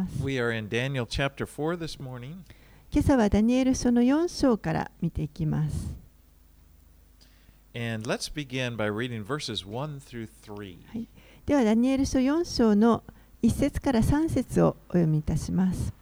[0.00, 0.24] ます。
[0.24, 2.36] We are in Daniel chapter 4 this morning.
[2.92, 5.94] 今朝はダニエル書の4章から見ていきます。
[7.74, 11.06] And let's begin by reading verses 1 through 3.
[11.46, 13.04] ではダニエル書4章の
[13.42, 15.92] 1節から3節をお読みいたします。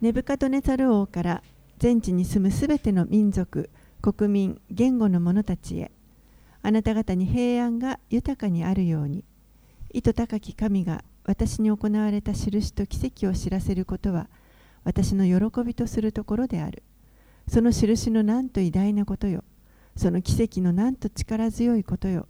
[0.00, 1.42] ネブカドネザル王から
[1.78, 3.70] 全地に住むすべての民族
[4.02, 5.90] 国民言語の者たちへ。
[6.62, 9.24] あなた方に平安が豊かにあるように。
[9.92, 14.28] 意図高き神が私に行われた印と奇跡を知らせることは
[14.84, 16.84] 私の喜びとするところである
[17.48, 19.42] その印のなんと偉大なことよ
[19.96, 22.28] その奇跡のなんと力強いことよ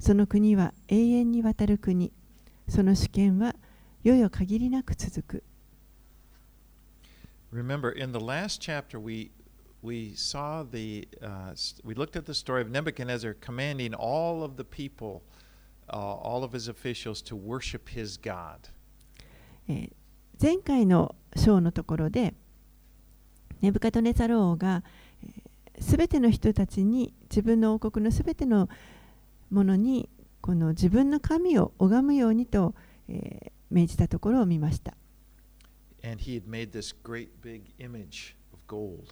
[0.00, 2.12] その国は永遠にわたる国
[2.68, 3.54] その主権は
[4.02, 5.44] よよ限りなく続く
[7.52, 9.30] Remember, in the last chapter, we
[9.82, 14.64] we saw the uh, we looked at the story of Nebuchadnezzar commanding all of the
[14.64, 15.20] people,
[15.92, 18.70] all of his officials, to worship his God.
[19.68, 19.92] えー
[20.40, 22.34] 前回の章のところで
[23.60, 24.82] ネブカドネザル王が
[25.78, 28.68] すべての人たちに自分の王国のすべての
[29.50, 30.08] ものに
[30.40, 32.74] この自分の神を拝むようにと、
[33.08, 34.94] えー命じたところを見ました。
[36.04, 39.04] And he had made this great big image of gold.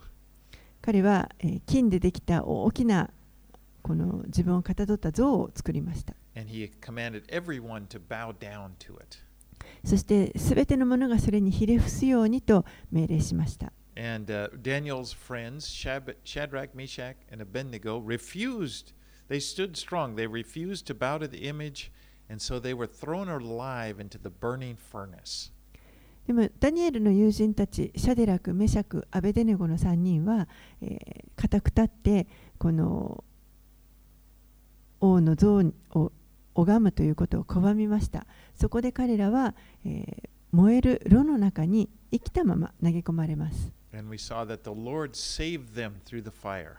[0.83, 3.09] 彼は、えー金でできた大きな
[3.83, 6.15] この自分をかたどった像を作りました。
[9.85, 13.73] そして、すべてのものがそれにひれ伏すようにと命令しました。
[26.27, 30.49] でもダニエルの友人たち、シャデラク、メシャク、アベデネゴの3人は、
[30.81, 33.25] えー、固く立って、この
[35.01, 35.63] 王の像
[35.95, 36.13] を
[36.55, 46.77] 拝むということを拒みましたそこで彼らは、えー燃える炉の中に生きたまま投げ込まれます And we saw that the Lord saved them through the fire.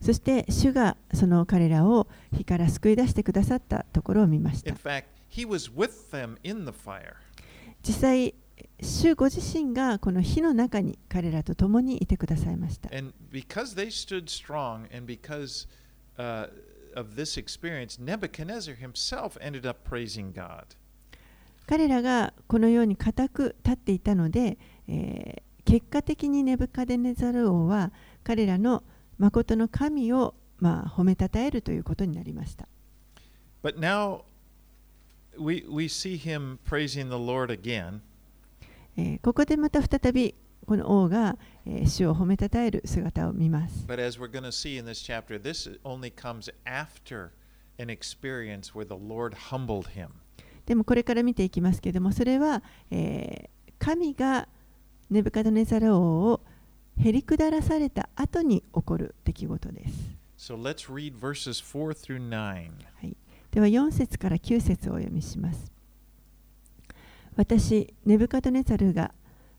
[0.00, 2.06] そして主がその彼らを
[2.36, 7.14] 火から救い出してくださったところを見ました In fact, he was with them in the fire.
[7.86, 8.34] 実際
[8.80, 15.66] 主ご自身がこの火の中に彼らと共にいてくださいました And because they stood strong and because
[16.18, 16.48] uh,
[16.94, 20.76] of this experience, Nebuchadnezzar himself ended up praising God.
[21.66, 27.90] 彼らがこのように固く立っていたので、えー結果的にネブカデネザル王は
[28.22, 28.82] 彼らの
[29.16, 32.68] 誠の神を、まあ、褒めたたえるということになりました。
[33.62, 34.24] But now
[35.38, 38.00] we, we see him praising the Lord again.
[38.96, 40.34] えーここでまた再び
[40.66, 41.34] この王が、えー
[41.66, 43.86] 主を褒めたたえる姿を見ます。
[43.86, 47.30] But as we're going to see in this chapter, this only comes after
[47.78, 50.08] an experience where the Lord humbled him.
[50.66, 53.54] でもこれから見ていきますけれどもそれは、えー
[53.84, 54.48] 神が
[55.10, 56.00] ネブカドネザル王
[56.32, 56.40] を
[56.98, 59.94] へりくだらされた後に起こる出来事です。
[60.38, 62.70] So let's read verses 4 through 9.
[63.50, 65.70] では4節から9節をお読みします。
[67.36, 69.12] 私、ネブカドネザルが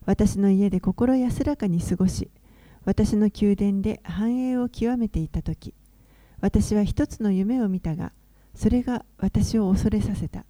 [0.06, 2.30] 私の家で心安らかに過ごし、
[2.84, 5.74] 私の宮殿で繁栄を極めていたとき、
[6.40, 8.12] 私は一つの夢を見たが、
[8.54, 10.44] それが私を恐れさせた。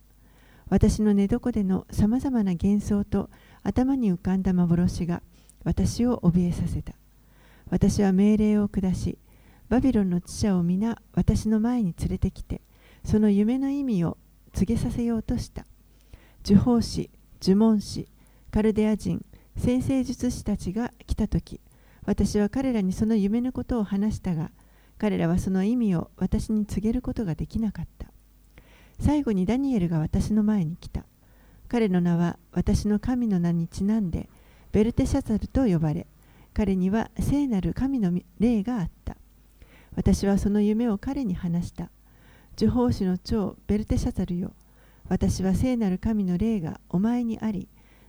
[0.69, 3.31] 私の寝床でのさまざまな幻想と
[3.63, 5.23] 頭に浮かんだ幻が
[5.65, 6.93] 私を怯えさせた。
[7.71, 9.19] 私は命令を下し、
[9.71, 12.61] バビロンの知者を皆私の前に連れてきて、
[13.05, 14.19] その夢の意味を
[14.53, 15.65] 告げさせようとした。
[16.45, 18.09] 呪法師、呪文師、
[18.51, 19.25] カルデア人、
[19.57, 21.61] 先生術師たちが来たとき、
[22.05, 24.51] 私は彼らにその夢のことを話したが、
[24.99, 28.07] 彼らはその意味を私に告げることができなかった。
[29.01, 31.05] 最後にダニエルが私の前に来た。
[31.69, 34.29] 彼の名は私の神の名にちなんで、
[34.73, 36.07] ベルテシャザルと呼ばれ、
[36.55, 39.17] 彼には聖なる神の霊があった。
[39.97, 41.91] 私はその夢を彼に話した。
[42.59, 44.53] 呪法師の長ベルテシャザルよ。
[45.09, 47.69] 私は聖なる神の霊がお前にあり、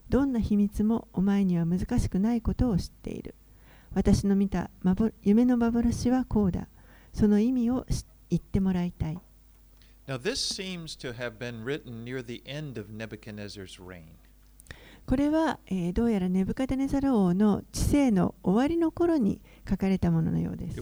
[0.09, 3.36] どんな秘密もお前には難しくないことを知っている。
[3.94, 4.69] 私の見た
[5.24, 6.68] 夢の幻はこうだ。
[7.13, 7.86] その意味を
[8.30, 9.18] 言ってもらいたい。
[10.07, 10.18] Now,
[15.06, 15.59] これは、
[15.94, 20.77] どうやらネブカデネザル王の治世の終わりの頃に書かれたもののようです。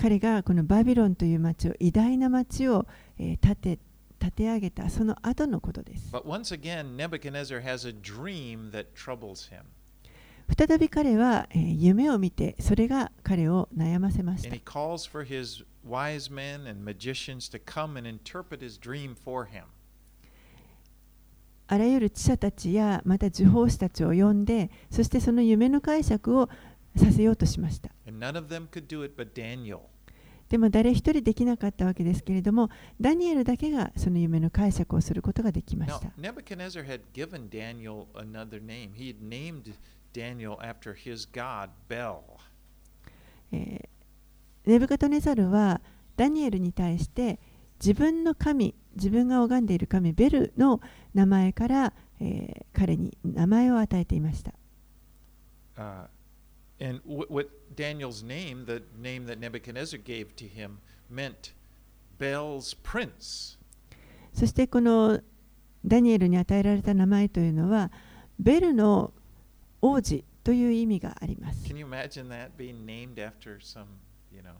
[0.00, 2.86] 彼がこのバビロンという町を偉大な町を
[3.18, 3.78] 建て,
[4.18, 6.10] 建て上げたその後のことです。
[10.58, 14.48] 再び彼は夢を見て、それが彼を悩ませました。
[21.72, 26.48] あらゆる知者たちや、また受報士たちを呼んで、そしてその夢の解釈を
[26.96, 27.90] させようとしました。
[30.48, 32.70] でも誰一人できなかったわけですけれども、
[33.00, 36.10] ダニエルだけがその夢の解釈をすることができました。
[36.16, 36.32] ネ
[44.78, 45.80] ブカトネザルは
[46.16, 47.38] ダニエルに対して
[47.78, 50.80] 自分の神、自分が拝んでいる神ベルの
[51.14, 51.92] 名前から、
[52.72, 54.52] 彼に名前を与えていました。
[56.80, 60.78] And what Daniel's name, the name that Nebuchadnezzar gave to him,
[61.08, 61.52] meant
[62.18, 63.58] Bel's prince.
[64.32, 65.20] そしてこの
[65.84, 67.90] ダニエルに与えられた名前というのは
[68.38, 69.12] ベルの
[69.82, 73.86] 王子という意味があります Can you imagine that being named after some,
[74.32, 74.50] you know,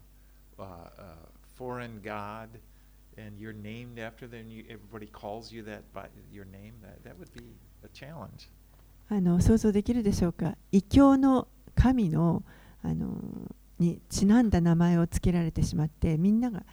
[0.59, 2.49] uh, uh, foreign god,
[3.17, 4.49] and you're named after them?
[4.49, 6.73] You, everybody calls you that by your name.
[6.81, 8.49] That that would be a challenge.
[9.09, 12.43] あの想像できるでしょうか異教の神の
[12.83, 13.15] あの
[13.79, 16.63] にちなんだ名前を付けられてしまってみんなが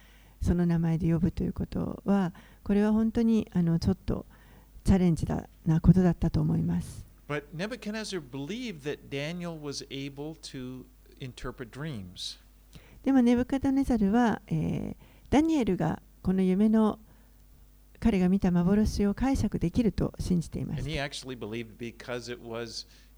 [0.41, 4.25] その名前で呼ぶということはこれは本当にあのちょっと
[4.83, 7.05] チャレンジだなことだったと思います。
[7.27, 10.85] But Nebuchadnezzar believed that Daniel was able to
[11.19, 12.39] interpret dreams.
[13.03, 16.97] でもネブカドネザルは、えーダニエルがこの夢の
[17.99, 20.83] 彼が見た幻を解釈できると信じています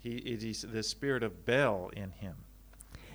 [0.04, 2.34] he it is the spirit of Bel in him.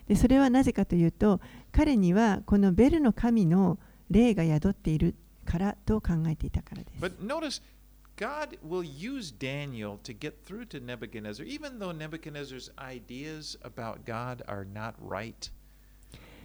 [0.07, 1.41] でそれはなぜかというと
[1.73, 3.79] 彼にはこのベルの神の
[4.09, 7.03] 霊が宿っているからと考えていたからです。
[7.03, 7.63] But notice,
[8.17, 14.43] God will use Daniel to get through to Nebuchadnezzar, even though Nebuchadnezzar's ideas about God
[14.47, 15.53] are not right.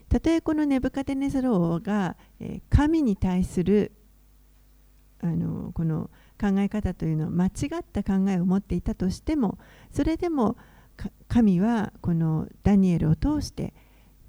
[0.09, 3.91] たとえこのネブカデネザル王が、えー神に対する
[5.21, 6.09] あのこの
[6.41, 7.49] 考え方というのは間違
[7.79, 9.59] った考えを持っていたとしても
[9.91, 10.57] それでも
[11.27, 13.73] 神はこのダニエルを通して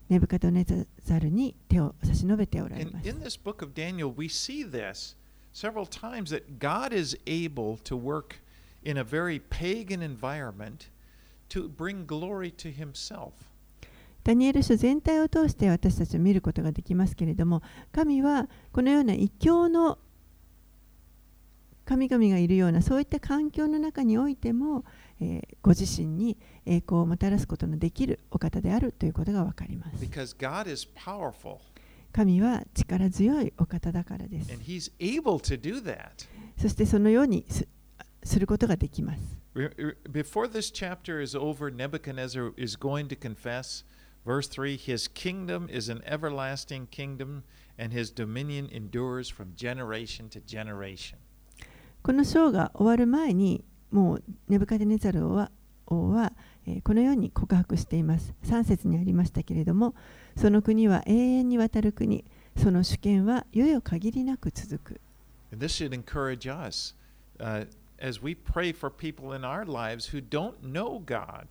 [0.09, 0.67] ネブカドネ
[1.03, 3.05] ザルに手を差し伸べておられます。
[14.25, 19.99] ダニエル書全体を通して私たちを見ることができますけれども、神はこのような異教の
[21.85, 24.85] 神々がいるようなそういった環境の中においても、
[25.21, 26.37] えーご自身に
[26.67, 31.59] 栄光をもたらすことのできるお方であるということが分かります Because God is powerful
[32.13, 36.29] 神は力強いお方だからです and he's able to do that.
[36.59, 37.67] そしてそのようにす
[38.25, 39.23] することができます
[39.55, 43.85] Re- re- Before this chapter is over, Nebuchadnezzar is going to confess,
[44.25, 47.43] verse 3 His kingdom is an everlasting kingdom,
[47.79, 51.19] and his dominion endures from generation to generation.
[52.03, 55.51] この章が終わる前にもうネブカデネザル王は
[55.87, 56.33] 王は、
[56.67, 59.95] えーこのように告白しています3節にありましたけれども
[60.37, 62.25] その国は永遠にわたる国
[62.57, 65.01] その主権は世々限りなく続く
[65.53, 66.95] And this should encourage us
[67.39, 67.67] uh,
[68.01, 71.49] as we pray for people in our lives who don't know God.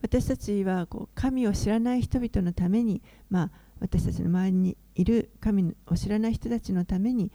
[0.00, 3.50] 私たちはこう神を知らない人々のために、まあ、
[3.80, 7.32] 私たちの周りにいる神を知らない人たちのために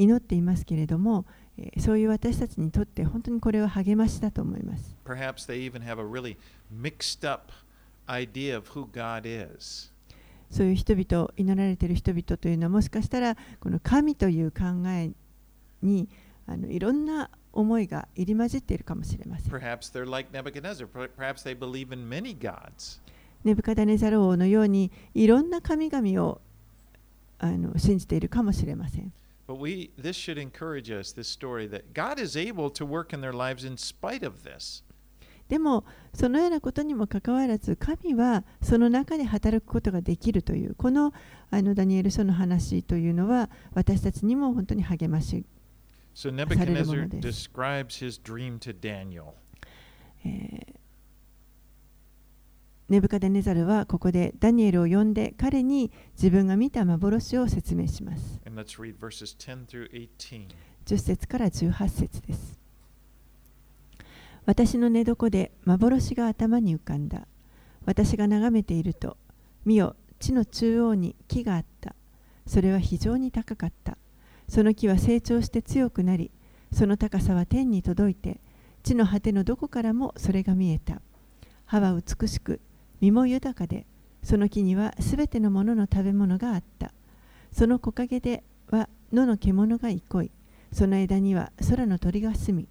[0.00, 1.26] 祈っていますけれども、
[1.58, 4.96] えーそういう私たちにとって本当にこれは励ましだと思います。
[5.04, 6.36] Perhaps they even have a really
[6.74, 7.52] mixed up
[8.06, 9.92] idea of who God is.
[10.50, 15.10] そういう人々、祈られている人々というのはもしかしたらこの神という考え
[15.82, 16.08] に
[16.46, 19.52] あのいろんな思いが入り混じっているかもしれません。
[19.52, 20.86] Perhaps they're like Nebuchadnezzar.
[20.86, 23.00] Per- Perhaps they believe in many gods.
[23.44, 26.40] ネブカダネザル王のようにいろんな神々を
[27.38, 29.12] あの信じているかもしれません。
[29.50, 33.32] But we this should encourage us, this story, that God is able to work in their
[33.32, 34.84] lives in spite of this.
[35.48, 41.12] でもそのようなことにもかかわらず神はその中で働くことができるというこの
[41.50, 45.44] あのダニエル書の話というのは私たちにも本当に励まし、
[46.14, 49.32] So Nebuchadnezzar describes his dream to Daniel.
[50.24, 50.79] えー
[52.90, 58.40] ネブカデネザルはここでダニエルを呼んで彼に自分が見た幻を説明します。
[58.44, 60.48] And let's read verses 10 through 18.
[60.86, 62.58] 10節から18節です。
[64.44, 67.28] 私の寝床で幻が頭に浮かんだ。
[67.86, 69.16] 私が眺めていると、
[69.64, 71.94] 見よ、地の中央に木があった。
[72.44, 73.98] それは非常に高かった。
[74.48, 76.32] その木は成長して強くなり、
[76.72, 78.40] その高さは天に届いて、
[78.82, 81.00] 地の果てのどこからもそれが見えた。
[81.66, 82.60] 葉は美しく、
[83.00, 83.86] 実も豊かで、
[84.22, 86.92] その木にはすべてのものの食べ物があった。
[87.52, 90.30] その木陰では野の獣が憩い。
[90.72, 92.68] その枝には空の鳥が住み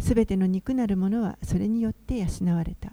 [0.00, 2.92] すべての肉なるものはそれによって養われた。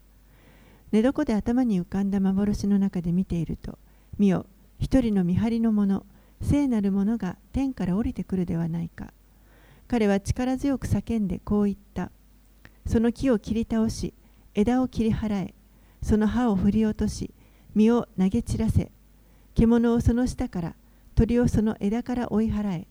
[0.91, 3.77] 寝床で頭に浮かんだ幻の中で見ていると
[4.17, 4.45] 見よ
[4.79, 6.05] 一人の見張りの者
[6.41, 9.13] 聖なる者が天から降りてくるではないか。
[9.87, 12.11] 彼は力強く叫んでこう言った。
[12.85, 14.13] その木を切り倒し
[14.53, 15.53] 枝を切り払え。
[16.01, 17.33] その葉を振り落とし
[17.73, 18.91] 実を投げ散らせ
[19.55, 20.75] 獣をその下から
[21.15, 22.87] 鳥をその枝から追い払え。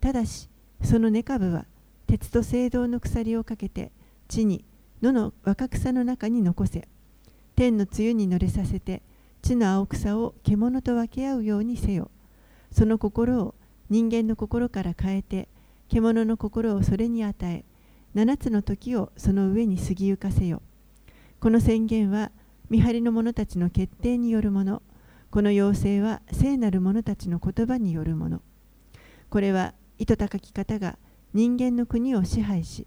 [0.00, 0.48] ただし
[0.82, 1.66] その根株は
[2.06, 3.92] 鉄と青銅の鎖をかけて
[4.28, 4.64] 地に
[5.02, 6.88] 野の若草の中に残せ。
[7.54, 9.02] 天の梅雨に乗れさせて
[9.42, 12.10] 地の青草を獣と分け合うようにせよ。
[12.72, 13.54] その心を
[13.88, 15.48] 人間の心から変えて
[15.88, 17.64] 獣の心をそれに与え
[18.14, 20.62] 七つの時をその上に過ぎゆかせよ。
[21.40, 22.32] この宣言は
[22.70, 24.80] 見張りの者たちの決定によるもの。
[25.30, 28.42] この要請は聖なる者たちの言葉によるもの。
[29.28, 30.96] これは意図高き方が
[31.34, 32.86] 人間の国を支配し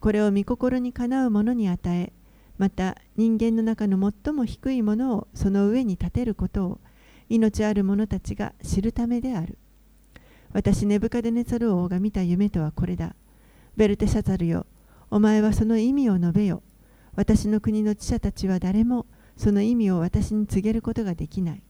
[0.00, 2.12] これを御心にかなう者に与え
[2.58, 6.80] また人間の中の最も低いものをその上に立てることを
[7.28, 9.58] 命ある者たちが知るためである。
[10.52, 13.14] 私ネブカデネザル王が見た夢とはこれだ。
[13.76, 14.66] ベルテシャザルよ
[15.10, 16.62] お前はその意味を述べよ。
[17.14, 19.06] 私の国の知者たちは誰も
[19.38, 21.62] その意味を私に告げることができない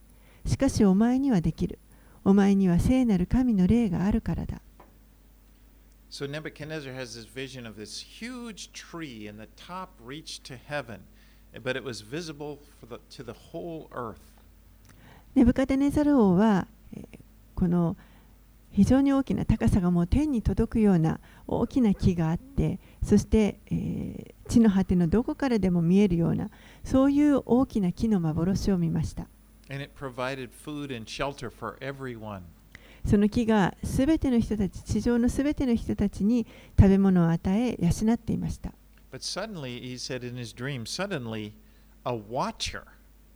[0.46, 1.78] しかしお前にはできる
[2.24, 4.60] お前には聖なる神の霊があるからだ
[6.10, 11.00] So Nebuchadnezzar has this vision of this huge tree, and the top reached to heaven,
[11.62, 14.16] but it was visible for the, to the whole earth.
[15.34, 17.18] ネブカデネザル王はえー
[17.54, 17.96] この
[18.70, 26.48] 非常に大きな高さがもう天に届くような大きな木があってそして、えー地の果てのどこからでも見えるような
[26.82, 29.28] そういう大きな木の幻を見ました
[29.70, 32.40] And it provided food and shelter for everyone.
[33.04, 36.46] その木がすべての人たち地上のすべての人たちに
[36.78, 38.72] 食べ物を与え養っていました
[39.12, 41.52] But suddenly, he said in his dream, suddenly
[42.04, 42.84] a watcher,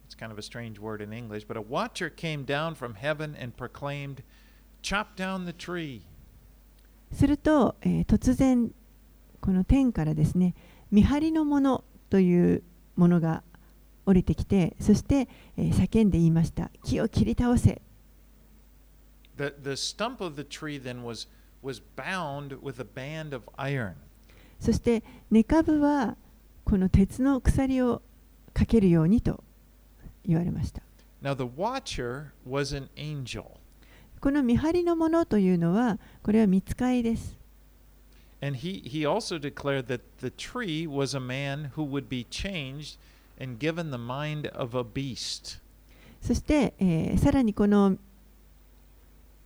[0.06, 3.34] it's kind of a strange word in English, but a watcher came down from heaven
[3.38, 4.22] and proclaimed,
[7.12, 8.72] すると、突然
[9.40, 10.54] この天からですね
[10.90, 12.62] 見張りのものという
[12.96, 13.42] ものが
[14.06, 17.82] 降りてきてそして、えー、叫んで言いました木を切り倒せ
[19.36, 21.28] the, the was,
[21.62, 21.82] was
[24.60, 26.16] そしてネカブは
[26.64, 28.02] この鉄の鎖を
[28.54, 29.42] かけるようにと
[30.24, 30.82] 言われました。
[31.20, 33.61] Now, watcher was an angel.
[34.22, 37.36] この見張りのものというのは、これは見つかりです。
[46.20, 47.96] そして、えー、さらにこの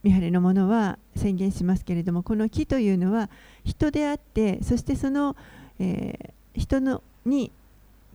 [0.03, 3.31] 見張りのものは宣言しますけれども、この木というのは
[3.65, 5.37] 人であって、そしてその、
[5.79, 7.51] えー、人のに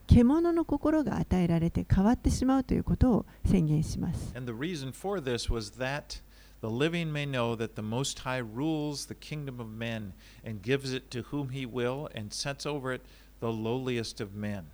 [0.06, 4.32] 獣の心が与えられて変わってしまうということを宣言します。
[6.62, 10.14] The living may know that the Most High rules the kingdom of men
[10.44, 13.02] and gives it to whom he will and sets over it
[13.40, 14.66] the lowliest of men.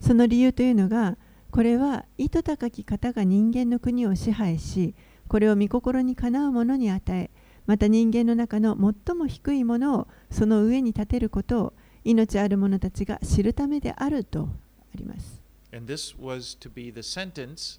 [0.00, 1.16] その理由というのが
[1.50, 4.94] これは意図高き方が人間の国を支配し
[5.28, 7.30] これを御心にかなう者に与え
[7.66, 11.72] また人間の中の最も低いものをその上に立てることを
[12.02, 14.48] 命ある者たちが知るためであると
[14.92, 15.40] あります。
[15.72, 17.78] And this was to be the sentence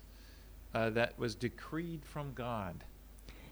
[0.74, 2.86] uh, that was decreed from God.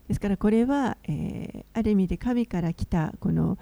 [0.10, 3.58] ですからこれは、えーある意味で神から来たこの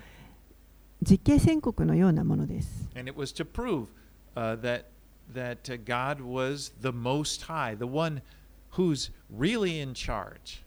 [1.03, 2.89] 実刑宣告のようなものです。
[2.95, 3.87] And it was to prove
[4.33, 4.85] uh, that,
[5.33, 8.21] that uh, God was the Most High, the one
[8.71, 10.63] who's really in charge.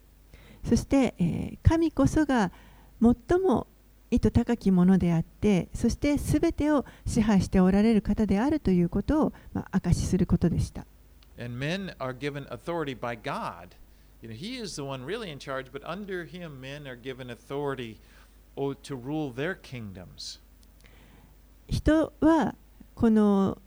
[0.63, 2.53] そして、えー神こそが
[3.01, 3.67] 最も
[4.11, 10.85] 意図高きものであってそして全てを支配しておられる方であるということを、まあ、証しすることでした。
[11.39, 13.80] And men are given authority by God.
[14.23, 17.31] You know, He is the one really in charge, but under Him, men are given
[17.31, 17.99] authority
[18.57, 20.41] oh, to rule their kingdoms.
[21.69, 22.55] 人は
[22.95, 23.59] この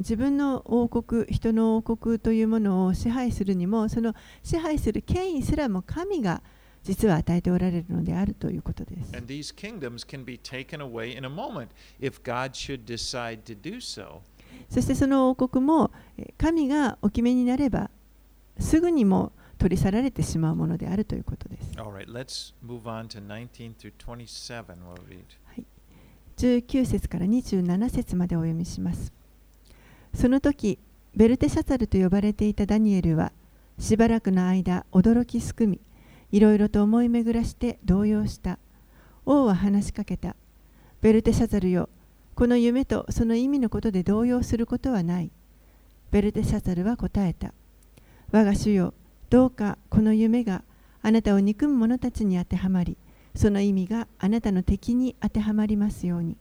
[0.00, 6.42] 自分の王国人の王国というものを支配するにもその支配する権威すらも神が
[6.82, 9.16] 実は与えておられるのであるということです。
[9.16, 11.68] And these kingdoms can be taken away in a moment
[12.00, 14.20] if God should decide to do so.
[14.68, 17.90] そしてその王国もえー神がお決めになれば
[18.58, 21.72] すぐにも取り去られてしまうものであるということです。
[21.76, 22.06] Right,
[22.84, 24.64] on to 19 through 27.
[24.64, 25.24] We'll read.
[26.36, 29.12] 19節から27節までお読みします。
[30.14, 30.78] その時、
[31.16, 33.32] ベルテシャツァルと呼ばれていたダニエルは
[33.78, 35.80] しばらくの間驚きすくみ
[36.32, 38.58] いろいろと思い巡らして動揺した
[39.24, 40.34] 王は話しかけた
[41.02, 41.88] ベルテシャザルよ
[42.34, 45.30] この夢とその意味のことで動揺することはない
[46.10, 47.54] ベルテシャザルは答えた
[48.34, 48.94] 我が主よ
[49.30, 50.64] どうかこの夢が
[51.02, 52.96] あなたを憎む者たちに当てはまり
[53.36, 56.36] その意味があなたの敵に当てはまりますように。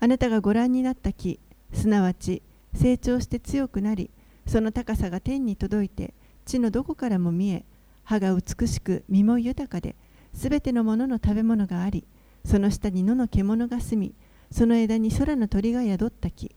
[0.00, 1.40] あなたがご覧になった木
[1.72, 2.42] すなわち
[2.74, 4.10] 成長して強くなり
[4.46, 6.12] その高さが天に届いて
[6.44, 7.64] 地のどこからも見え
[8.04, 9.96] 葉が美しく身も豊かで
[10.34, 12.04] すべてのものの食べ物があり
[12.44, 14.14] その下に野の獣が住み
[14.50, 16.54] その枝に空の鳥が宿った木。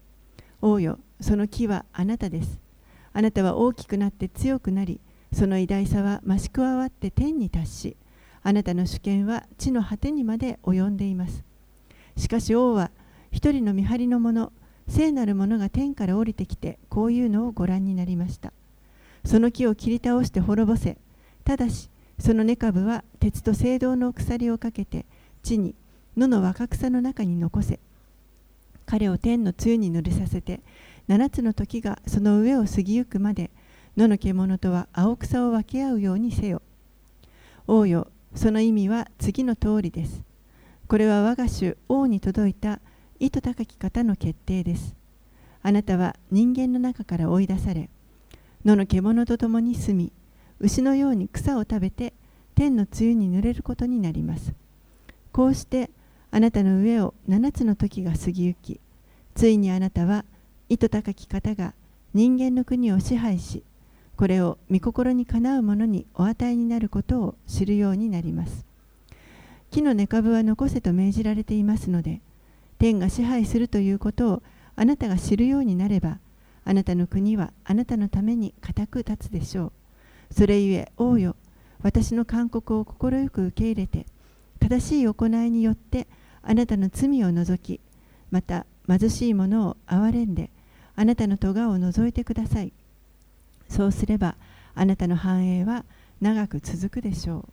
[0.62, 2.65] 王よその木はあなたです。
[3.18, 5.00] あなたは大きくなって強くなり
[5.32, 7.98] その偉大さは増し加わって天に達し
[8.44, 11.44] あなたの主権は地の果てにまで及んでいます。
[12.18, 12.92] しかし王は
[13.32, 14.52] 一人の見張りの者
[14.90, 18.52] 聖なる者が天から降りてきてこういうのをご覧になりました。
[19.24, 20.98] その木を切り倒して滅ぼせ
[21.46, 25.06] ただしその根株は鉄と青銅の鎖をかけて
[25.42, 25.74] 地に
[26.18, 27.80] 野の若草の中に残せ。
[28.86, 30.60] 彼を天の露に濡れさせて
[31.08, 33.52] 7つの時がその上を過ぎゆくまで
[33.96, 36.62] 野の獣とは青草を分け合うようにせよ。
[37.68, 40.24] 王よその意味は次の通りです。
[40.88, 42.80] これは我が主王に届いた
[43.20, 44.96] 意図高き方の決定です。
[45.62, 47.90] あなたは人間の中から追い出され
[48.64, 50.14] 野の獣と共に住み
[50.60, 52.14] 牛のように草を食べて
[52.54, 54.54] 天の梅雨に濡れることになります。
[55.32, 55.90] こうして
[56.32, 58.80] あなたの上を7つの時が過ぎゆき
[59.34, 60.24] ついにあなたは
[60.70, 61.74] 意図高き方が
[62.14, 63.64] 人間の国を支配し
[64.16, 68.66] これを御心にかなう者にお与えになることを知るようになります。
[69.72, 72.22] 木の根株は残せと命じられていますので
[72.80, 74.44] 天が支配するということを
[74.76, 76.20] あなたが知るようになれば
[76.64, 79.72] あなたの国はあなたのために固く立つでしょう。
[80.34, 81.36] それゆえ王よ
[81.82, 84.06] 私の勧告を快く受け入れて
[84.60, 86.08] 正しい行いによって
[86.42, 87.80] あなたの罪を除き
[88.32, 90.50] また貧しい者を憐れんで
[90.96, 92.72] あなたの咎を除いてください
[93.70, 94.36] そうすれば
[94.76, 95.86] あなたの繁栄は
[96.22, 97.46] 長く続くでしょう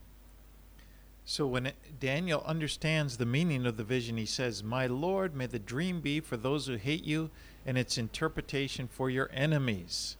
[1.24, 5.60] So when Daniel understands the meaning of the vision, he says, My Lord, may the
[5.60, 7.30] dream be for those who hate you
[7.64, 10.18] and its interpretation for your enemies.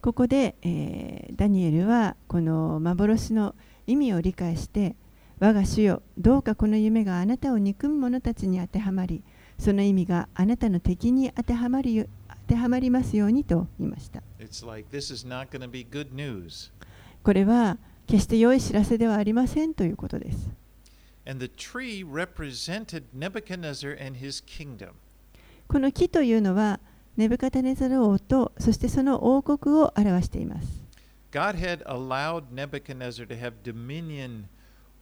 [0.00, 3.56] ここで、えー、ダニエルはこの幻の
[3.88, 4.94] 意味を理解して
[5.40, 9.24] 我が主よどうかこの夢があなたを憎む者たちに当てはまり
[9.58, 12.08] その意味があなたの敵に当てはまり当
[12.48, 14.22] てはまりますようにと言いました。
[14.66, 14.88] Like,
[17.22, 20.50] これは決して良い知らせではありませんということです。
[25.68, 26.80] この木というのは
[27.18, 30.88] ネブカタネザル王とそしてその王国を表しています。
[31.30, 34.44] God had allowed Nebuchadnezzar to have dominion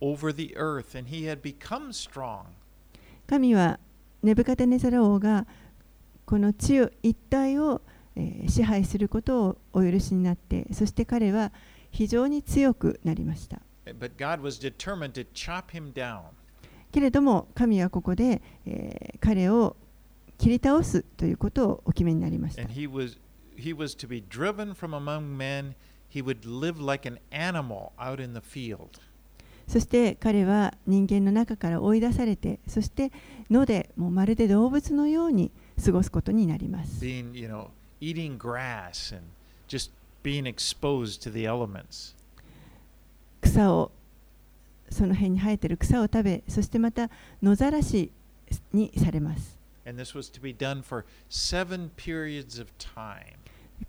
[0.00, 2.46] over the earth and he had become strong.
[3.28, 3.78] 神は
[4.22, 5.46] ネブカタネザル王が
[6.26, 7.80] この地一帯を、
[8.16, 11.52] えー、支配することをお許しになってそして彼は
[11.90, 13.62] 非常に強くなりました。
[16.92, 19.76] けれども神はここで、えー、彼を
[20.38, 22.62] 切り倒すということをお決めになりました。
[22.62, 23.18] He was,
[23.56, 25.74] he was to be driven from among men.
[26.12, 29.00] He would live like an animal out in the field.
[29.68, 33.12] そして彼は人間の中から追い出されて、そして
[33.50, 35.50] 野でもうまるで動物のように
[35.84, 37.04] 過ごすことになります。
[37.04, 37.68] Being, you know,
[43.40, 43.92] 草を
[44.90, 47.10] その辺に生えている草を食べ、そしてまた
[47.42, 48.10] 野ざらし
[48.72, 49.58] にされます。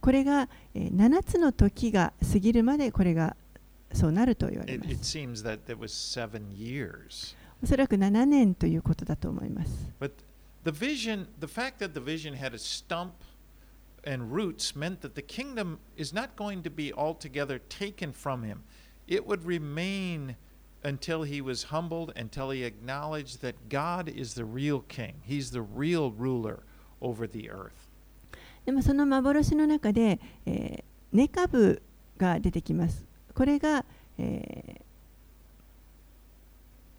[0.02, 3.36] これが7つの時が過ぎるまでこれが
[3.93, 4.89] そうなると言われます。
[7.63, 9.89] おそらく7年ということだと思います。
[10.66, 13.14] the vision, the fact that the vision had a stump
[14.05, 18.62] and roots meant that the kingdom is not going to be altogether taken from him.
[19.07, 20.37] It would remain
[20.85, 25.14] until he was humbled, until he acknowledged that God is the real king.
[25.24, 26.61] He's the real ruler
[27.00, 27.88] over the earth.
[28.64, 31.83] でもその幻の中で、えー、ネカブ
[32.16, 33.05] が出てきます。
[33.35, 33.85] これが、
[34.18, 34.83] えー、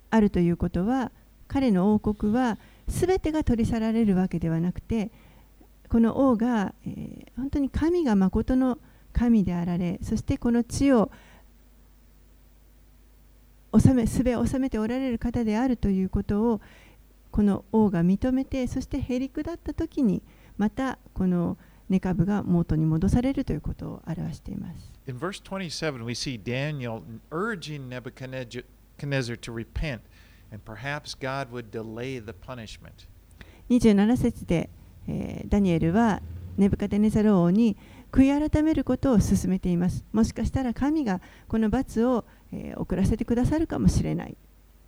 [0.10, 1.12] あるということは、
[1.48, 2.58] 彼の王国は
[2.89, 5.11] すべてが取り去られるわけではなくて、
[5.89, 8.79] この王が、えー、本当に神がまことの
[9.13, 11.11] 神であられ、そしてこの地を
[13.79, 16.61] 治めすべを治めておられる方であるということを
[17.31, 20.23] この王が認めてそしてへりくだった時に
[20.57, 24.93] またこのネカブが元に戻されるということを表しています。
[25.07, 30.01] In verse 27, we see Daniel urging Nebuchadnezzar to repent,
[30.51, 33.07] and perhaps God would delay the punishment.
[33.71, 34.71] 27節で、
[35.07, 36.21] えーダニエルは
[36.57, 37.77] ネブカデネザル王に
[38.11, 40.05] 悔い改めることを勧めています。
[40.13, 44.37] もしかしたら神がこの罰を、えー遅らせてくださるかもしれない。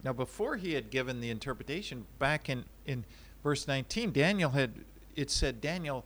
[0.03, 3.05] Now, before he had given the interpretation, back in, in
[3.45, 4.71] verse 19, Daniel had,
[5.15, 6.05] it said, Daniel,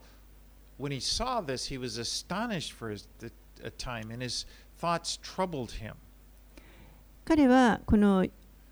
[0.77, 3.31] when he saw this, he was astonished for his, the,
[3.63, 4.45] a time, and his
[4.77, 5.95] thoughts troubled him.
[7.23, 8.25] 彼はこの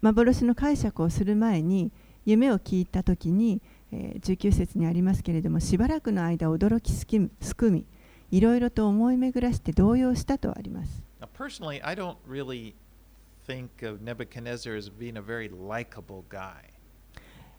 [0.04, 1.90] 幻の解釈をする前に
[2.26, 3.62] 夢を聞いた時に、
[3.94, 7.86] えー、19節にありますけれどもしばらくの間驚きすくみ,すくみ
[8.30, 11.04] いろいろと思い巡らして動揺したとあります。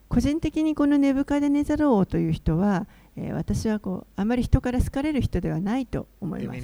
[0.09, 6.61] 個人的にこのネブカデネザロ王という人は、えー、私はこうあまり人から好かれる人ではないと思います。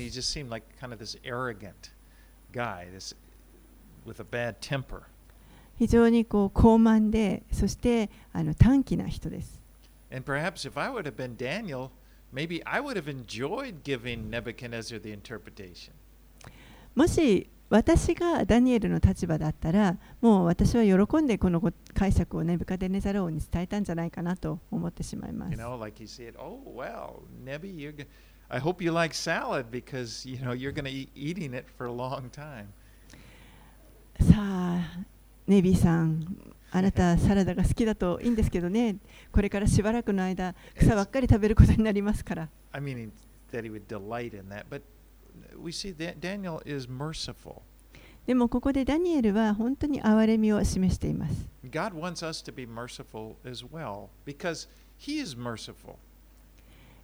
[5.80, 9.62] 非常にこう高慢でそしてあの短気な人です。
[10.12, 11.88] And perhaps if I would have been Daniel,
[12.34, 15.92] maybe I would have enjoyed giving Nebuchadnezzar the interpretation.
[16.94, 21.62] もし私がダニエルの立場だったらもう私は喜んでこの
[21.94, 25.62] 解釈をネブカデネザル王に伝えたんじゃないかなと思ってしまいま You す。
[25.62, 27.96] know, like he said, "Oh well, Nebi, you're.
[27.96, 28.06] G-
[28.50, 31.86] I hope you like salad because you know you're going to be eating it for
[31.88, 32.66] a long time."
[34.20, 35.06] さあ、
[35.50, 36.24] ネビーさん、
[36.70, 38.98] あなたサラダが好きだといいんですけどね、
[39.32, 42.48] これからしばらくの間、草ばっかり食べることになりますから。
[48.26, 51.48] でもここでダニエルは本当に憐れみを示しています。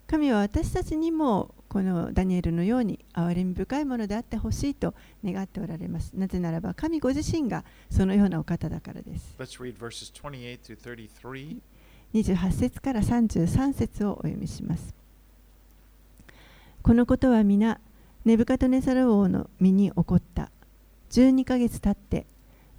[0.06, 6.10] 神は私たちにもこのダニエルのように憐れみ深いものであってほしいと願っておられます。
[6.14, 9.36] なぜならば神ご自身がそのようなお方だからです。
[9.38, 11.58] Let's read verses 28 through 33.
[12.14, 14.94] 28節から33節をお読みします。
[16.80, 17.78] このことは皆、
[18.24, 20.50] ネブカドネザル王の身に起こった。
[21.10, 22.24] 12ヶ月経って、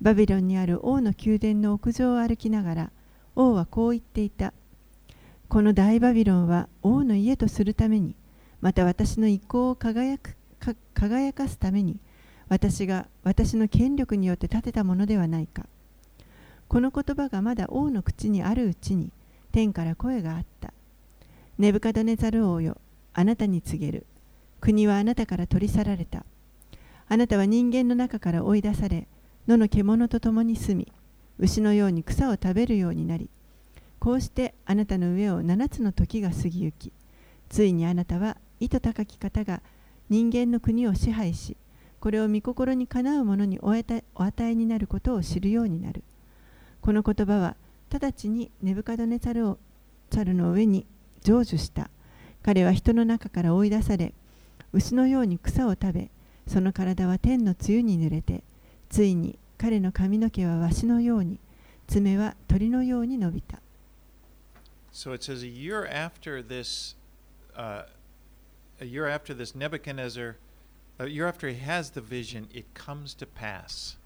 [0.02, 2.92] バビロンにある王の宮殿の屋上を歩きながら、
[3.36, 4.56] 王はこう言っていた。
[5.50, 8.16] この大バビロンは王の家とするために、
[8.68, 10.36] また私の意向を輝く
[10.94, 12.02] 輝かすために、
[12.50, 15.68] 私が私の権力によって建てたものではないか。
[16.68, 19.14] この言葉がまだ王の口にあるうちに、
[19.54, 20.74] 天から声があった。
[21.58, 22.76] ネブカドネザル王よ、
[23.14, 24.06] あなたに告げる。
[24.60, 26.26] 国はあなたから取り去られた。
[27.08, 29.08] あなたは人間の中から追い出され、
[29.48, 30.92] 野の獣と共に住み、
[31.40, 33.30] 牛のように草を食べるようになり、
[34.00, 36.92] こうしてあなたの上を七つの時が過ぎゆき、
[37.48, 39.62] ついにあなたは意図高き方が
[40.10, 41.58] 人間の国を支配し、
[42.00, 44.04] これを御心にかなう者にお与
[44.40, 46.04] えになることを知るようになる。
[46.82, 47.56] この言葉は
[47.90, 49.58] 直ちにネブカドネザルを
[50.10, 50.86] ザルの上に
[51.22, 51.90] 成就した。
[52.44, 54.14] 彼は人の中から追い出され、
[54.72, 56.12] 牛のように草を食べ、
[56.48, 58.44] その体は天の露に濡れて、
[58.90, 61.40] ついに彼の髪の毛はわしのように、
[61.88, 63.60] 爪は鳥のように伸びた。
[64.94, 66.96] So it says a year after this,
[67.56, 67.86] uh,
[68.81, 70.37] a year after this, Nebuchadnezzar,
[70.99, 73.97] a year after he has the vision, it comes to pass.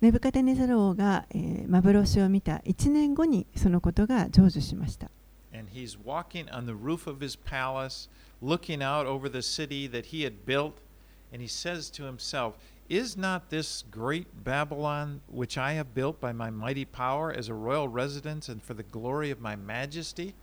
[0.00, 5.10] ネブカデネザル王が、えー幻を見た1年後にそのことが成就しました。
[5.52, 8.08] And he's walking on the roof of his palace,
[8.40, 10.76] looking out over the city that he had built,
[11.32, 12.54] and he says to himself,
[12.88, 17.54] Is not this great Babylon, which I have built by my mighty power as a
[17.54, 20.34] royal residence and for the glory of my majesty?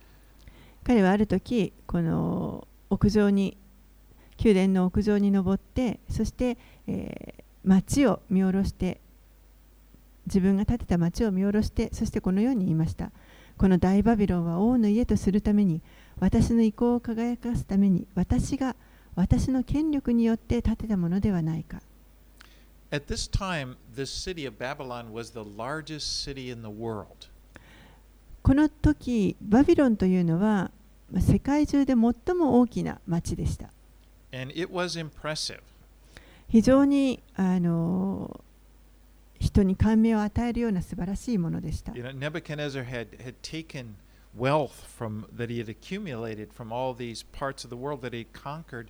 [0.84, 3.57] 彼はある時この 屋上に
[4.43, 8.99] 宮殿の屋上に登ってそして、えー町を見下ろして
[10.25, 13.11] 自分が建てた町を見下ろしてそしてこのように言いました
[13.57, 15.81] この大バビロンは王の家とするために
[16.19, 18.75] 私の意向を輝かすために私が
[19.15, 21.81] 私の権力によって建てたものではないか
[22.91, 27.07] At this time, this city of Babylon was the largest city in the world.
[28.43, 30.71] この時バビロンというのはまあ
[31.19, 33.69] 世界中で最も大きな町でした
[34.31, 35.59] And it was impressive.
[36.47, 38.39] 非常にあの
[39.39, 43.95] 人に感銘を与えるような素晴らしいものでした You know, Nebuchadnezzar had, had taken
[44.35, 48.25] wealth from that he had accumulated from all these parts of the world that he
[48.33, 48.87] conquered,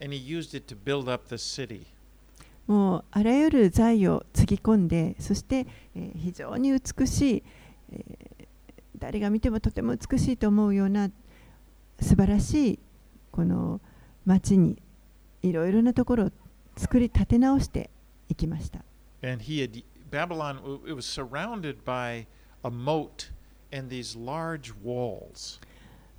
[0.00, 1.86] and he used it to build up the city.
[2.66, 7.42] もうあらゆる財をつぎ込んでそして、えー非常に美しい、
[7.92, 8.46] えー
[8.98, 11.08] 誰が見てもとても美しいと思うような
[12.00, 12.78] 素晴らしい
[13.30, 13.80] この
[14.24, 14.80] 町に
[15.42, 16.30] いろいろなところを
[16.76, 17.90] 作り立て直して
[18.28, 18.80] いきました。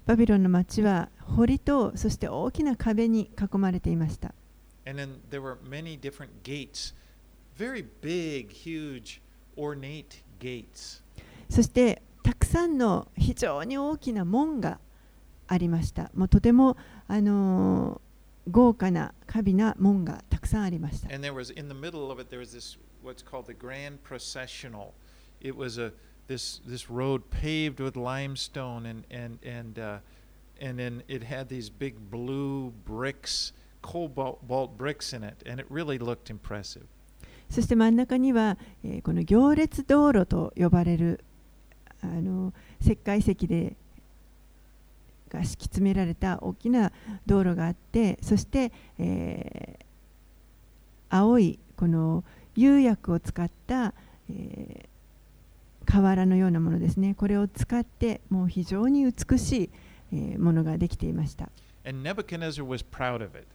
[0.06, 4.34] バビロンの街は堀とそして大きな壁に囲まれていました。
[11.50, 14.80] そしてたくさんの非常に大きな門が
[15.50, 16.12] ありました。
[16.16, 18.10] もうとても、あのー
[18.52, 21.14] 豪華な華美な門がたくさんありました。
[21.14, 24.94] And there was in the middle of it there was this what's called the grand processional.
[25.40, 25.94] It was a
[26.28, 30.00] this this road paved with limestone and and and uh,
[30.60, 36.00] and then it had these big blue bricks, cobalt bricks in it, and it really
[36.00, 36.86] looked impressive.
[37.52, 41.24] そして真ん中には、えーこの行列道路と呼ばれる
[42.02, 43.76] あの石灰石で
[45.30, 46.92] が敷き詰められた大きな
[47.26, 49.86] 道路があってそして、えー
[51.12, 52.24] 青いこの
[52.56, 53.94] 釉薬を使った、
[54.30, 54.90] えー
[55.86, 59.70] 瓦のようなものですねこれを使ってもう非常に美しい、
[60.14, 61.50] えーものができていました
[61.84, 63.48] And Nebuchadnezzar was proud of it.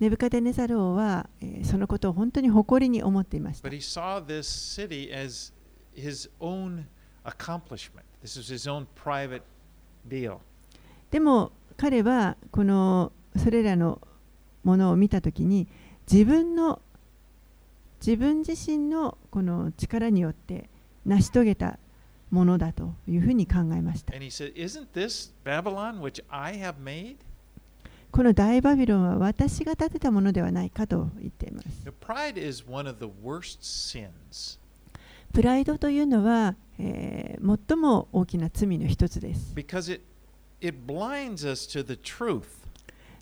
[0.00, 5.54] ネブカデネザル王は、えーそのことを本当に誇りに思っていました But he saw this city as
[5.96, 6.84] his own
[7.24, 8.04] accomplishment.
[8.22, 9.42] This was his own private
[10.06, 10.40] deal.
[11.10, 14.00] でも彼はこのそれらの
[14.62, 15.68] ものを見たときに
[16.10, 16.80] 自分の
[18.04, 20.68] 自分自身のこの力によって
[21.06, 21.78] 成し遂げた
[22.30, 24.12] ものだというふうに考えました。
[24.14, 24.52] Said?
[28.10, 31.68] この大バビロンは私が建てたものではないかと言っています。
[31.84, 34.60] Now, pride is one of the worst sins
[35.32, 39.52] プライドというのは、えー最も大きな罪の一つです。
[39.54, 40.02] because it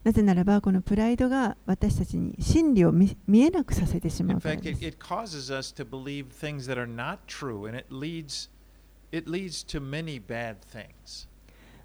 [0.04, 4.46] なぜならば、このプライドが私たちに真理を見,えなくさせてしまうです。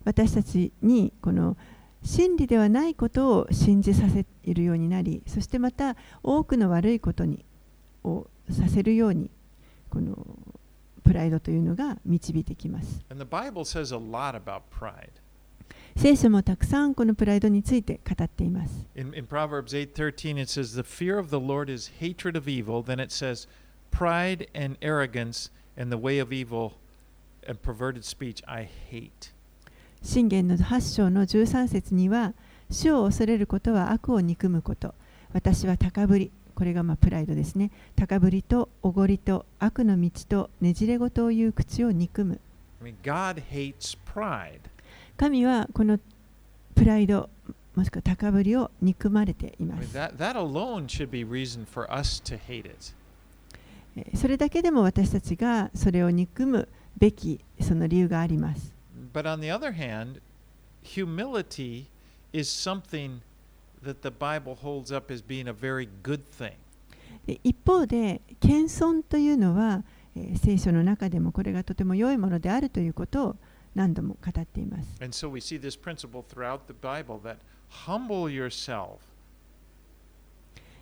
[0.04, 1.58] 私たちにこの
[2.02, 7.46] 真理ではないことを信じさせているようになり、そしてまた多くの悪いことに
[8.04, 9.30] をさせるように、
[9.90, 10.26] この
[11.04, 13.06] プライドというのが導いてきます。
[15.98, 22.84] 聖書もたくさんこのプライドについて語っています In, in Proverbs 8:13 it says the fear of the Lord is hatred of evil.
[22.84, 23.48] Then it says
[23.90, 26.74] pride and arrogance and the way of evil
[27.48, 29.34] and perverted speech I hate.
[30.04, 32.36] 信玄の8章の13節には
[32.70, 34.94] 主を恐れることは悪を憎むこと
[35.34, 42.40] 私は高ぶりこれがまあプライドですね高ぶりとおごりと悪の道とねじれ事を言う口を憎む
[42.84, 44.60] I mean God hates pride.
[45.18, 46.00] 神はこの
[46.76, 47.28] プライド、
[47.76, 49.98] もしくは高ぶりを憎まれています。
[54.16, 58.72] それだけでも私たちがそれを憎むべきその理由があります。
[67.44, 69.84] 一方で、謙遜というのは、
[70.36, 73.36] 聖書の中でもこれがとても良いものであるということを
[73.78, 75.00] 何度も語っています。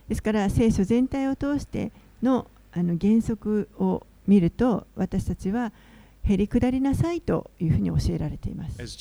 [0.08, 5.74] ですから、聖書全体を通しての,あの原則を見ると、私たちは、
[6.22, 8.80] へりくだりなさいというふに教えられています。
[8.80, 8.96] Yes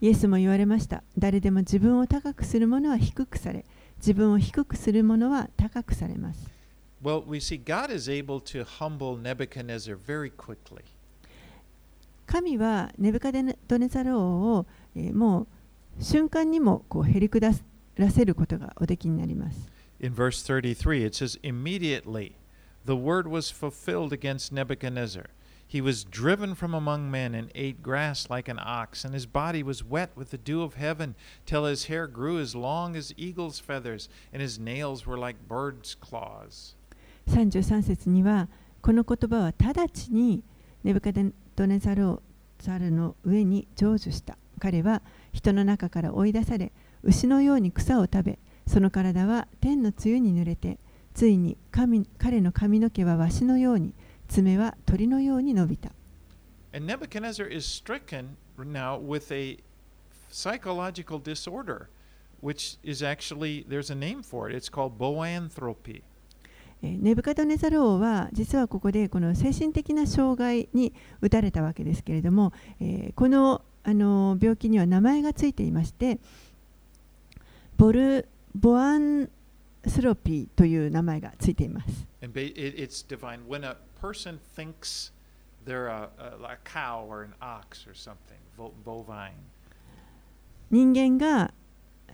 [0.00, 1.04] イエスも言われました。
[1.16, 3.64] 誰でも自分を高くする者は低くされ、
[3.98, 6.51] 自分を低くする者は高くされます。
[7.01, 10.83] Well, we see God is able to humble Nebuchadnezzar very quickly.
[12.25, 13.55] 神はネブカデネ
[13.87, 15.47] ザル王を、えーもう
[15.99, 17.51] 瞬間にもこうへり下
[17.95, 19.71] らせることがおできになります。
[19.99, 22.33] In verse 33, it says, Immediately
[22.85, 25.29] the word was fulfilled against Nebuchadnezzar.
[25.67, 29.63] He was driven from among men and ate grass like an ox, and his body
[29.63, 33.59] was wet with the dew of heaven, till his hair grew as long as eagle's
[33.59, 36.75] feathers, and his nails were like bird's claws.
[37.28, 38.48] 33節には
[38.80, 40.42] この言葉は直ちに
[40.84, 42.22] ネブカデドネザロ,
[42.58, 50.78] ザルの上に成就した彼は人の中から追い出され牛のように草を食べその体は天の露に濡れて
[51.14, 53.94] ついに神彼の髪の毛はわしのように
[54.28, 55.90] 爪は鳥のように伸びた。
[56.72, 59.58] ネブカネザル is stricken now with a
[60.30, 61.90] psychological disorder,
[62.40, 66.02] which is actually, there's a name for it, it's called boanthropy.
[66.82, 76.20] えーネブカドネザル王は実はここでこの精神的な障害に打たれたわけですけれども、えーこのあの病気には名前がついていまして
[77.76, 79.28] ボルボアン
[79.84, 82.06] スロピーという名前がついています。
[90.70, 91.52] 人間が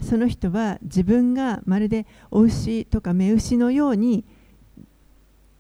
[0.01, 4.25] その人は自分がまるでお牛とか雌牛のように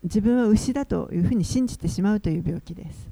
[0.03, 3.09] 自分は牛だというふうに信じてしまうという病気です。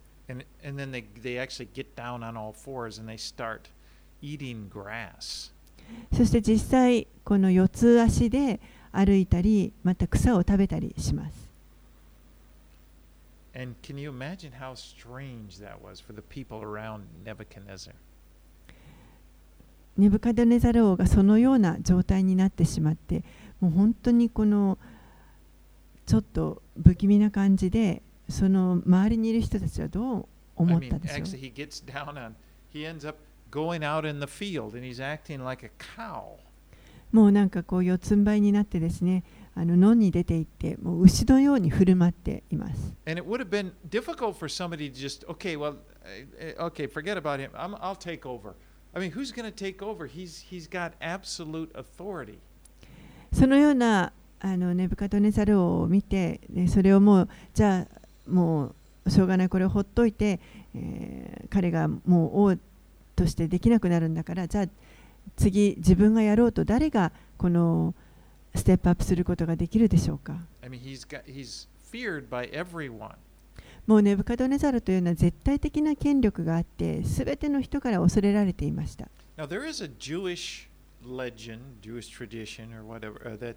[6.12, 8.60] そして実際、この四つ足で
[8.92, 11.46] 歩いたり、また草を食べたりします。
[19.96, 23.24] ネブカドネザル王がそのような状態になってしまって、
[23.60, 24.76] もう本当にこの
[26.06, 30.22] ちょっと不気味な感じでその周りにいる人たちはどう I
[30.56, 32.32] 思った mean, でしょう actually, he gets down on,
[32.72, 33.18] he ends up
[33.50, 36.36] going out in the field and he's acting like a cow.
[37.12, 39.22] もうなんかこう四つん這いになってですね
[39.54, 46.86] あの野に出て行ってもう牛のように振る舞っています And it would have been difficult for somebody to just, okay, well, uh, uh, okay,
[46.88, 47.50] forget about him.
[47.54, 48.54] I'm, I'll take over.
[48.94, 50.06] I mean, who's going to take over?
[50.06, 52.38] He's, he's got absolute authority.
[53.32, 60.40] そのようなあのネブカドネザル王を見てでそれをもうじゃあもうしょうがないこれをほっといて、
[60.74, 62.56] えー彼がもう王
[63.14, 64.66] としてできなくなるんだからじゃあ
[65.36, 67.94] 次自分がやろうと誰がこの
[68.54, 73.14] ステップアップすることができるでしょうか？I mean, he's, got, he's feared by everyone.
[73.86, 80.68] もうネブカドネザルというのは絶対的な権力があって全ての人から恐れられていました Now, there is a Jewish
[81.04, 83.54] legend, Jewish tradition, or whatever, uh, that,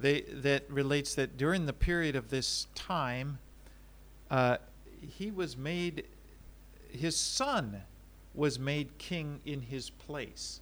[0.00, 3.38] they, that relates that during the period of this time,
[4.30, 4.56] uh,
[5.00, 6.04] he was made,
[6.90, 7.82] his son
[8.34, 10.60] was made king in his place.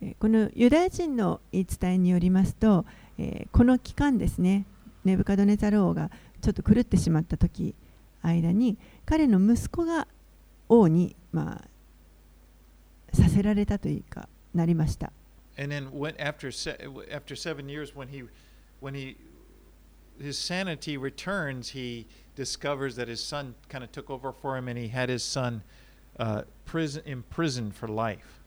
[0.00, 2.84] えーこのユダヤ人の言い伝えによりますと、
[3.18, 4.66] えーこの期間ですね
[5.04, 7.74] ネブカドネザル王がちょっと狂ってしまった時
[8.22, 10.06] 間に彼の息子が
[10.68, 11.62] 王に、ま
[13.12, 15.12] あ、させられたというかなりました
[15.58, 16.48] And then when, after,
[17.10, 18.24] after seven years, when he,
[18.82, 19.16] when he,
[20.20, 24.76] his sanity returns, he discovers that his son kind of took over for him and
[24.76, 25.62] he had his son
[26.18, 28.40] uh, prison, imprisoned for life.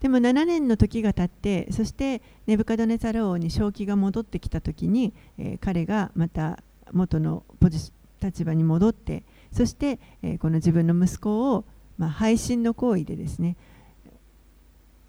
[0.00, 7.78] でも7年の時が経ってそしてネブカドネザル王に正気が戻ってきた時に、えー彼がまた元のポジ
[8.22, 11.64] 立場に戻ってそして、えーこの自分の息子を、
[11.96, 13.56] まあ、背信の行為でですね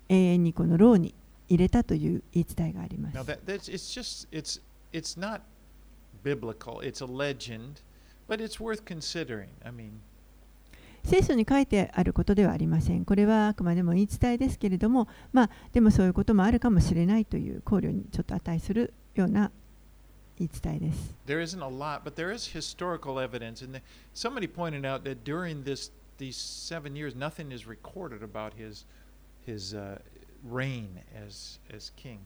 [0.08, 1.14] 永遠にこの牢に
[1.50, 4.62] 入れたという言い伝えがあります Now that that's it's just it's
[4.94, 5.42] it's not
[6.24, 6.80] biblical.
[6.82, 7.82] It's a legend,
[8.28, 9.50] but it's worth considering.
[9.66, 9.92] I mean,
[11.04, 19.50] 聖書に書いてあることではありませんこれはあくまでも言い伝えですけれどもまあでもそういうこともあるかもしれないという考慮にちょっと値するような
[20.38, 23.64] 言い伝えです there isn't a lot, but there is historical evidence.
[23.64, 23.82] And
[24.14, 28.86] somebody pointed out that during this these seven years, nothing is recorded about his
[29.46, 30.00] his uh,
[30.48, 30.88] reign
[31.26, 32.20] as as king.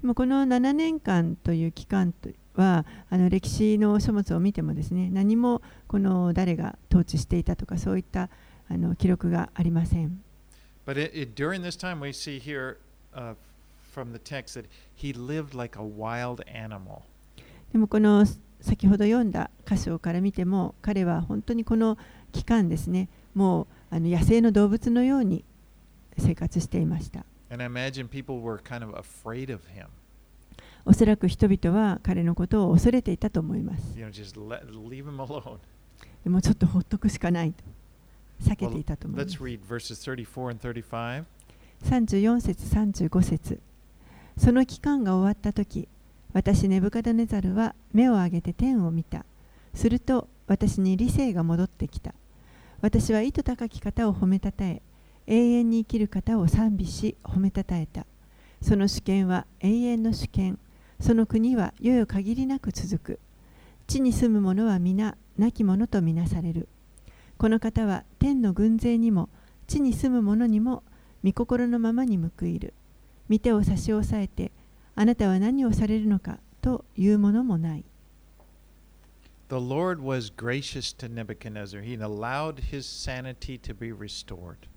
[0.00, 8.28] でもこの7年間という期間とはあの歴史の書物を見てもですね何もこの誰が統治していたとかそういった
[8.68, 10.22] あの記録がありません
[10.86, 12.76] But it, it, during this time, we see here
[13.12, 13.34] uh,
[13.92, 17.02] from the text that he lived like a wild animal.
[17.72, 18.24] でもこの
[18.60, 21.98] 先ほど読んだ箇所から見ても彼は本当にこの
[22.32, 25.44] 期間ですねもうあの野生の動物のように
[26.18, 27.24] 生活していました.
[30.84, 33.96] おそらく人々は彼のことを恐れていたと思います.
[36.24, 37.64] でもちょっとほっとくしかないと。
[38.42, 39.36] 避けていたと思います。
[39.36, 41.24] Let's read verses 34 and 35.
[41.84, 43.60] 34節35節。
[44.38, 45.88] その期間が終わった時
[46.34, 49.24] 私ネブカドネザルは目を上げて天を見た。
[49.74, 52.14] すると私に理性が戻ってきた。
[52.82, 54.82] 私は意図高き方を褒めたたえ
[55.26, 58.06] 永遠に生きる方を賛美し褒めたたえた
[58.62, 60.58] その主権は永遠の主権
[61.00, 63.20] その国は世々限りなく続く
[63.86, 66.68] 地に住む者は皆亡き者とみなされる
[67.38, 69.28] この方は天の軍勢にも
[69.66, 70.82] 地に住む者にも
[71.24, 72.72] 御心のままに報いる。
[73.28, 74.52] 見てを差し押さえて、
[74.94, 77.84] あなたは何をされるのかというものもない。
[79.48, 81.82] The Lord was gracious to Nebuchadnezzar.
[81.82, 84.68] He allowed his sanity to be restored.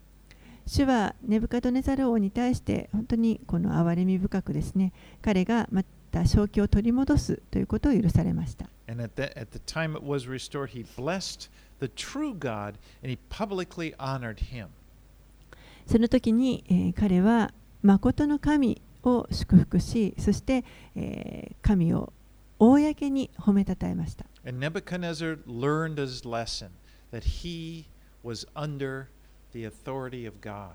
[0.70, 11.50] 主はネブカドネザル王に対して本当にこの憐れみ深くですね彼がまた正気を取り戻すということを許されました And at the, at the time it was restored, he blessed
[11.80, 14.68] the true God and he publicly honored him.
[15.88, 17.52] その時に、えー彼は
[17.82, 20.64] 誠の神を祝福しそして、
[20.96, 22.14] えー神を
[22.60, 26.70] 公に褒めたたえました And Nebuchadnezzar learned his lesson
[27.12, 27.86] that he
[28.24, 29.08] was under
[29.54, 30.70] the authority of God.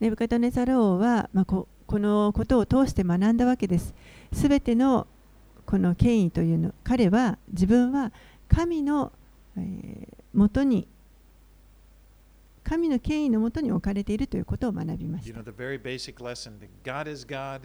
[0.00, 3.94] ネブカドネザル王は、まあ、ここのことを通して学んだわけです。
[4.32, 5.06] すべての
[5.64, 8.12] この権威というの、彼は自分は
[8.48, 9.12] 神の、
[9.56, 10.86] えー元に、
[12.62, 15.44] 神の権威のもとに置かれているということを学びまし You た know,。
[15.44, 17.62] the very basic lesson that God is God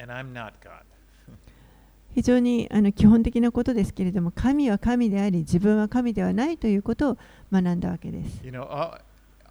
[0.00, 0.84] and I'm not God.
[2.14, 7.18] 非常にあの基本的なことですけれども、神は神であり、自分は神ではないということを
[7.50, 8.44] 学んだわけです。
[8.44, 9.00] You know, uh,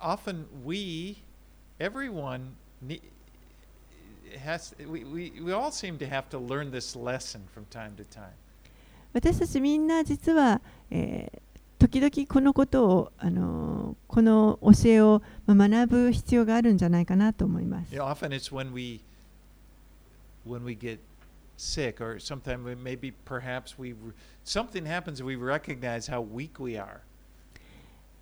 [0.00, 1.16] often we,
[1.80, 3.00] everyone, ne-
[4.44, 8.04] has, we, we, we all seem to have to learn this lesson from time to
[8.04, 8.32] time.
[9.12, 11.40] 私たちみんな実は、えー
[11.78, 19.00] 時々このことを、あのーこの教えをまあ学ぶ必要があるんじゃないかなと思います You。know, often it's when we
[20.46, 20.98] when we get
[21.58, 23.94] sick, or sometimes we- maybe perhaps we
[24.42, 27.00] something happens and we recognize how weak we are.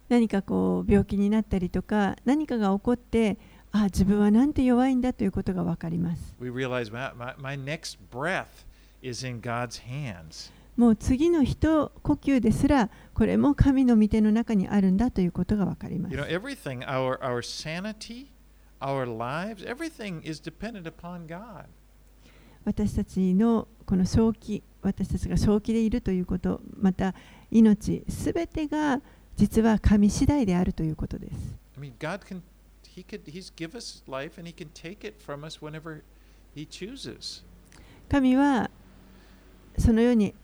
[0.09, 3.37] 何かこう病気になったりとか何かが起こって
[3.71, 6.35] あ自分はなんて弱いんだということが分かります。
[6.39, 8.65] We realize my, my, my next breath
[9.01, 10.51] is in God's hands.
[10.75, 16.21] もう次の一呼吸ですらこれも神の御手の中にあるんだということが分かります You。
[16.21, 18.27] know, everything, our our sanity,
[18.79, 21.65] our lives, everything is dependent upon God.
[22.65, 27.13] 私たちのこの正気私たちが正気でいるということまた
[27.51, 29.01] 命すべてが
[29.39, 31.33] 実は神次第であるということです。
[31.77, 32.41] I mean, God can
[32.83, 36.01] He could He's give us life and He can take it from us whenever
[36.53, 37.41] He chooses.
[38.09, 38.69] 神は
[39.77, 40.35] そのように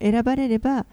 [0.00, 0.86] 選ばれれば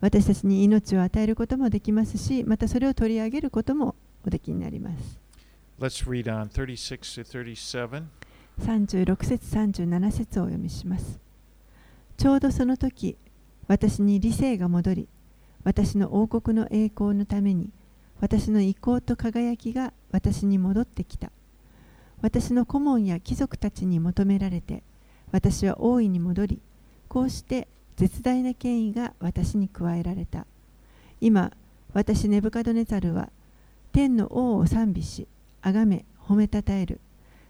[0.00, 3.94] 私たちに命を与えることもできますしまたそれを取り上げることも
[4.26, 5.20] おできになります。
[5.78, 8.02] Let's read on 36 to 37.
[8.60, 11.20] 36節37節をお読みします。
[12.16, 13.16] ちょうどその時
[13.68, 15.08] 私に理性が戻り
[15.64, 17.70] 私の王国の栄光のために
[18.20, 21.30] 私の意向と輝きが私に戻ってきた。
[22.20, 24.82] 私の顧問や貴族たちに求められて
[25.30, 26.60] 私は王位に戻り
[27.08, 30.46] こうして絶大な権威が私に加えられた。
[31.20, 31.52] 今
[31.92, 33.30] 私ネブカドネザルは
[33.92, 35.26] 天の王を賛美し
[35.62, 37.00] 崇め褒めたたえる。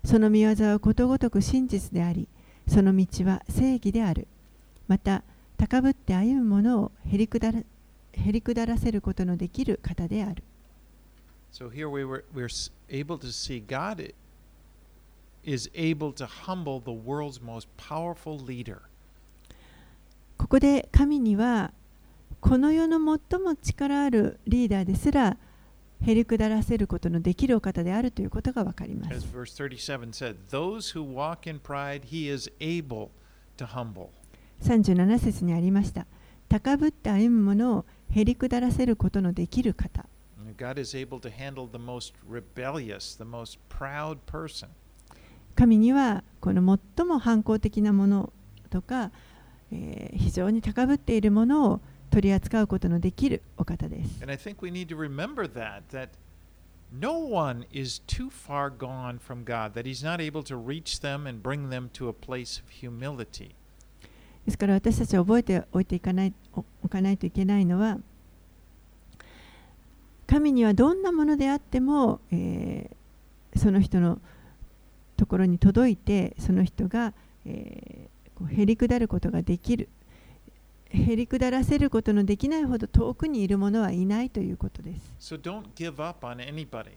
[0.04, 2.28] その見業はことごとく真実であり
[2.68, 4.26] その道は正義である。
[4.86, 5.22] また
[5.56, 7.60] 高ぶって歩む者をへりくだら
[8.18, 10.42] へりくだらせることのできる方である
[11.52, 12.48] So here we were we're
[12.90, 14.12] able to see God
[15.44, 18.80] is able to humble the world's most powerful leader.
[20.36, 21.72] ここで神には
[22.40, 22.98] この世の
[23.30, 25.36] 最も力あるリーダーですら
[26.00, 29.26] へりくだらせることのできるお方であるということがわかりま As す。
[29.34, 33.10] verse 37 said, those who walk in pride, he is able
[33.56, 34.10] to humble.
[34.62, 36.06] 37節にありました。
[36.48, 40.06] 高ぶって歩む者をへりくだらせることのできる方。
[40.56, 44.68] God is able to handle the most rebellious, the most proud person.
[45.54, 48.32] 神にはこの最も反抗的なもの
[48.70, 49.10] とか、
[49.70, 51.80] えー非常に高ぶっているものを
[52.10, 54.22] 取り扱うことのできるお方です。
[54.22, 56.10] And I think we need to remember that, that
[56.92, 61.26] no one is too far gone from God, that He's not able to reach them
[61.26, 63.54] and bring them to a place of humility.
[64.48, 67.98] ですから私たちは覚えておいていかないおおかないといけないのは
[70.26, 74.20] 神にはどんなものであっても、えーその人の
[75.16, 77.12] ところに届いてその人が、
[77.44, 79.90] えーこうへりくだることができる。
[80.90, 85.34] へりくだらせることのできないほど遠くにいる者はいないということです。
[85.36, 86.92] So don't give up on anybody.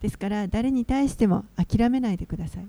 [0.00, 2.66] ですから誰に対しても諦めないでください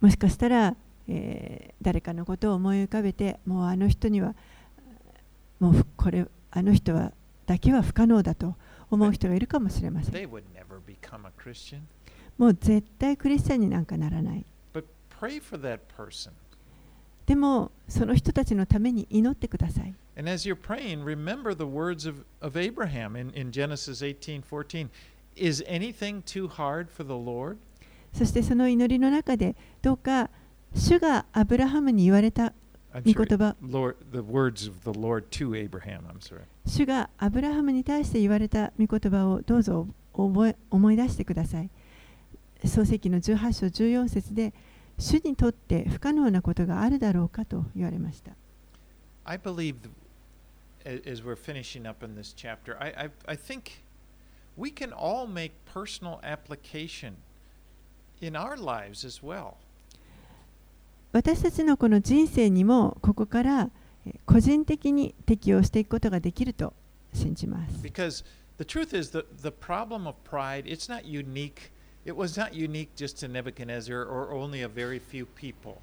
[0.00, 0.76] もしかしたら、
[1.80, 4.34] 誰かのことを思い浮かべて、もうあの人には、
[5.58, 7.12] もうこれ、あの人は
[7.46, 8.54] だけは不可能だと
[8.90, 10.12] 思う人がいるかもしれません。
[12.38, 14.44] もう絶対クリスチャンになんかならない。
[17.26, 19.94] でも、その人たちのために祈ってください。
[20.16, 24.88] And as you're praying, remember the words of, of Abraham in, in Genesis 18:14.
[25.34, 27.56] Is anything too hard for the Lord?
[28.12, 30.28] そしてその祈りの中でどうか
[30.74, 32.52] 主がアブラハムに言われた
[32.94, 33.56] 御言葉
[36.66, 41.70] 主がアブラハムに対して言われた御言葉をどうぞ覚え思い出してください。
[42.66, 44.52] 創世記の18章14節で
[44.98, 48.32] 主にとって不可能なことがあるだろうかと言われました。
[49.24, 49.88] I believe the
[50.85, 53.83] as we're finishing up in this chapter, I, I, I think
[54.55, 57.17] we can all make personal application
[58.21, 59.57] in our lives as well.
[61.13, 63.69] 私たちのこの人生にもここから
[64.05, 66.73] えー個人的に適用していくことができると
[67.13, 67.81] 信じます。
[67.81, 68.23] Because
[68.57, 71.71] the truth is, the, the problem of pride, it's not unique.
[72.05, 75.77] It was not unique just to Nebuchadnezzar or only a very few people.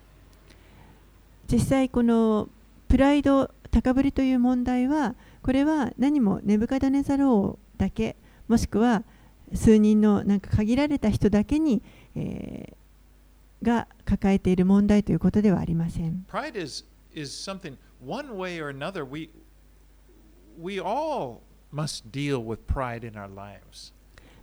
[1.51, 2.49] 実際この
[2.90, 8.18] プライド高ぶりという問題はこれは何もネブカドネザル王だけ
[8.48, 9.04] もしくは
[9.54, 11.82] 数人のなんか限られた人だけに、
[12.16, 12.80] えー
[13.62, 16.26] が抱えている問題ということではありません。
[16.32, 17.76] Pride is, is something,
[18.06, 19.30] one way or another, we,
[20.58, 21.42] we all
[21.74, 23.94] must deal with pride in our lives.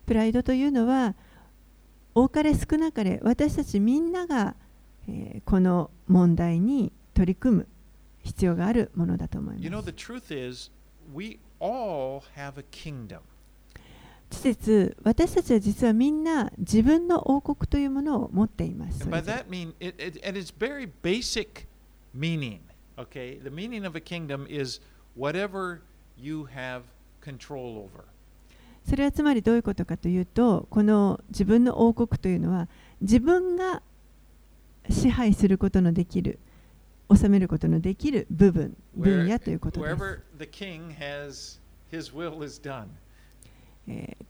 [0.07, 1.15] プライドというのは
[2.15, 4.55] 多かれ少なかれ私たちみんなが、
[5.09, 7.69] えーこの問題に取り組む
[8.27, 9.65] 必要があるものだと思います。
[9.65, 9.71] You
[15.05, 19.09] 私たちは実はみんな自分の王国というものを持っています。
[28.85, 32.69] それはつまりどういうことかというと、この自分の王国というのは
[33.01, 33.83] 自分が
[34.91, 36.39] 支配することのできる、
[37.15, 39.95] 収めることのできる部分、分野ということです。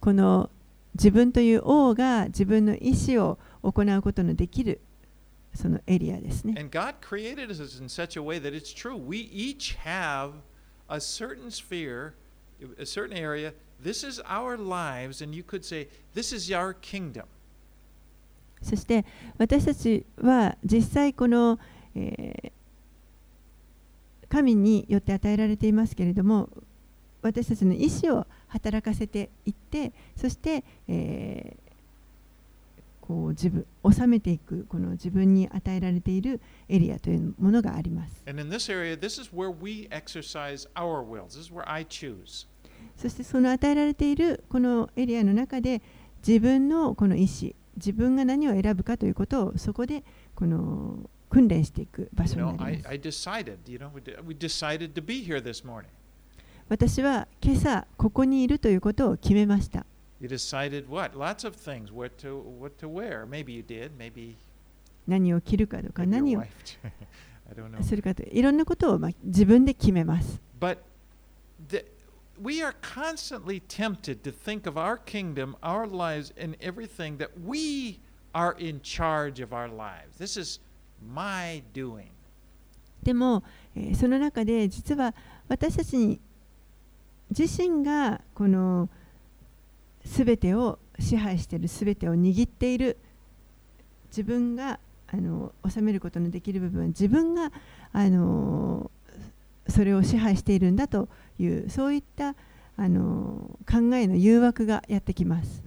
[0.01, 0.51] この
[0.95, 4.81] 自分という王が自分の意思を行うことのできる
[5.55, 6.55] そのエリアですね。
[18.63, 19.05] そして
[19.39, 21.59] 私たちは実際この、
[24.29, 26.49] 神によって与えられていますけれども
[27.23, 31.67] 私たちの意思を働かせていってそして、えー
[33.07, 38.23] こう自分収めていくこの自分に与えられているエリアというものがあります.
[42.97, 45.83] そしてその与えられているこのエリアの中で
[46.27, 50.03] 自分のこの意思自分が何を選ぶかということをそこで
[50.35, 50.99] この
[51.37, 53.29] 訓練していく場所になり I, ます.
[56.69, 59.85] 私は今朝ここにいるということを決めました。
[60.19, 61.15] You decided what?
[61.15, 61.93] Lots of things.
[61.93, 63.27] What to what to wear.
[63.27, 63.91] Maybe you did.
[63.99, 64.37] Maybe
[65.07, 66.43] 何を着るかとか何を.
[67.83, 70.41] するかといろんなことをまあ自分で決めます。
[70.59, 70.79] But
[71.69, 71.85] the,
[72.43, 78.01] we are constantly tempted to think of our kingdom, our lives, and everything that we
[78.33, 80.17] are in charge of our lives.
[80.19, 80.61] This is
[81.03, 82.07] my doing.
[83.03, 83.45] でも、
[83.75, 85.15] えその中で実は
[85.49, 86.21] 私たちに
[87.37, 88.89] 自身がこの
[90.05, 92.97] 全てを支配している全てを握っている
[94.09, 97.53] 自分があの収めることのできる部分自分が
[97.93, 98.91] あの
[99.69, 102.35] それを支配しているんだというそういった
[102.79, 105.63] あの考えの誘惑がやってきます。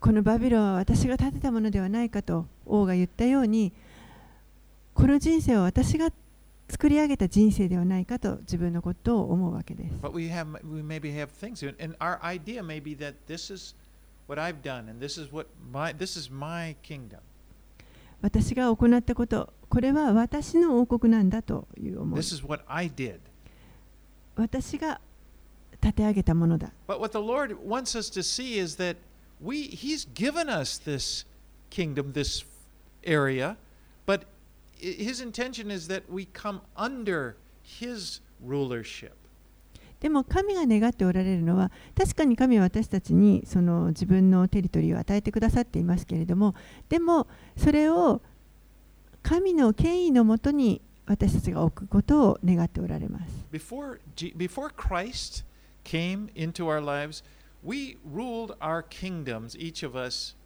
[0.00, 3.72] このバビロは私が建てたものではないかと王が言ったように、
[4.94, 6.10] この人生は私が
[6.68, 9.94] 作り上げた人生ではないかと自分のことを思うわけです。
[18.22, 23.20] 私が行ったこと、これは私の王国なんだという思い This is what I did.
[24.36, 25.00] 私が
[25.80, 28.96] 立て上げたものだ But what the Lord wants us to see is that
[29.40, 31.24] we He's given us this
[31.70, 32.44] kingdom, this
[33.04, 33.56] area,
[34.06, 34.26] but
[34.76, 39.12] His intention is that we come under His rulership.
[40.00, 46.54] でも神が願っておられるのは確かに神は私たちにその自分のテリトリーを与えてくださっていますけれども
[46.88, 48.22] でもそれを
[49.22, 53.46] 神の権威のもとに私たちが置くことを願っておられます。
[53.52, 53.98] Before,
[54.36, 55.44] before Christ
[55.84, 57.24] came into our lives,
[57.64, 60.36] we ruled our kingdoms, each of us.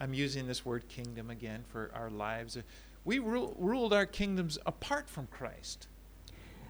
[0.00, 2.62] I'm using this word kingdom again for our lives.
[3.04, 5.88] We ru- ruled our kingdoms apart from Christ.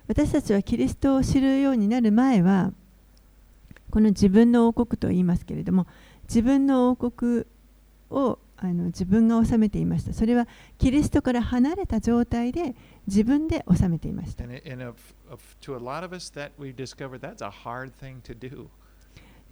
[0.07, 2.73] 私たちはキリストを知るようになる前は
[3.91, 5.87] この自分の王国と言いますけれども
[6.23, 7.45] 自分の王国
[8.11, 10.13] をあの自分が治めていました。
[10.13, 10.49] それは
[10.79, 12.75] キリストから離れた状態で
[13.07, 14.45] 自分で治めていました。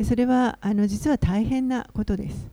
[0.05, 2.51] それはあの実は大変なことです。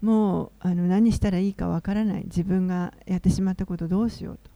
[0.00, 2.24] もうあの何したらいいかわからない。
[2.24, 4.50] 自分がやってしまったことどうしようと。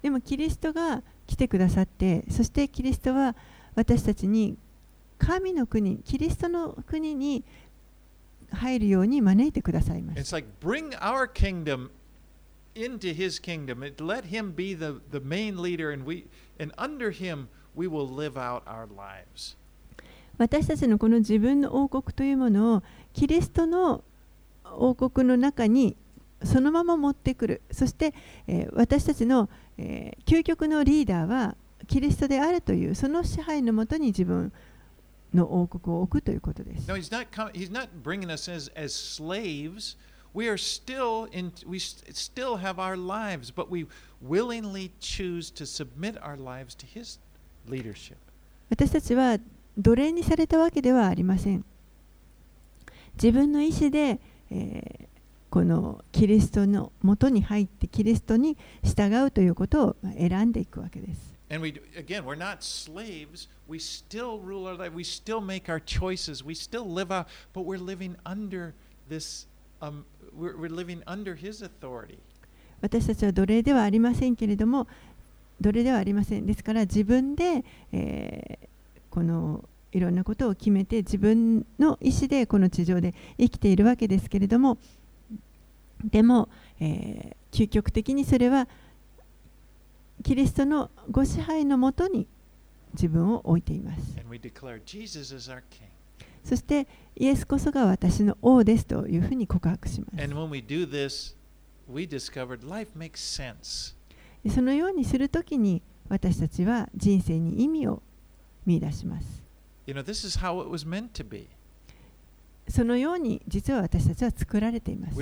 [0.00, 3.36] でもキリストが来てくださって、そしてキリストは
[3.76, 4.56] 私たちに
[5.18, 7.44] 神の国、キリストの国に
[8.50, 10.32] 入るように招いてくださいま It's す。
[10.34, 11.90] like bring our kingdom
[12.74, 13.86] into his kingdom.
[13.86, 16.24] It, let him be the, the main leader and we
[16.58, 19.56] and under him we will live out our lives.
[20.38, 24.02] 私たちのこの自分の王国というものをキリストの
[24.64, 25.96] 王国の中に
[26.44, 28.14] そのまま持ってくるそして、
[28.46, 31.56] えー私たちの、えー究極のリーダーは
[31.86, 34.52] キリストであるというその支配のもとに自分
[35.32, 39.96] の王国を置くということです No, he's not he's not bringing us as, as slaves.
[40.34, 43.86] We are still in we st- still have our lives, but we
[44.22, 47.18] willingly choose to submit our lives to his
[47.66, 48.16] leadership.
[48.70, 49.38] 私たちは
[49.78, 51.64] 奴隷にされたわけではありません
[53.14, 54.20] 自分の意思で、
[54.50, 55.17] えー
[55.50, 61.38] このキリストのもとに入ってキリストに従うということを選んでいくわけです。
[72.80, 74.86] 私たちは奴隷ではありませんけれども、
[75.60, 76.46] 奴隷ではありません。
[76.46, 78.68] ですから自分で、え、
[79.08, 84.78] このいろんなことを決めて自分の意思でこの地上で生きているわけですけれども、
[86.04, 86.48] でも、
[86.80, 88.68] え、究極的にそれは
[90.22, 92.26] キリストのご支配のもとに
[92.94, 94.16] 自分を置いています。
[96.44, 96.86] そして、
[97.16, 100.12] イエスこそが私の王ですというふうに告白します。
[104.44, 108.02] えそのようにするときに私たちは人生に意味を
[108.66, 109.42] 見出します。
[112.68, 115.16] そのように実は私たちは作られています。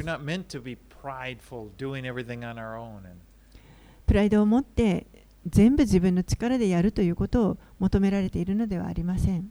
[4.07, 5.07] プライドを持って
[5.49, 9.51] 全部自分の力でやるということを求められているのではありません。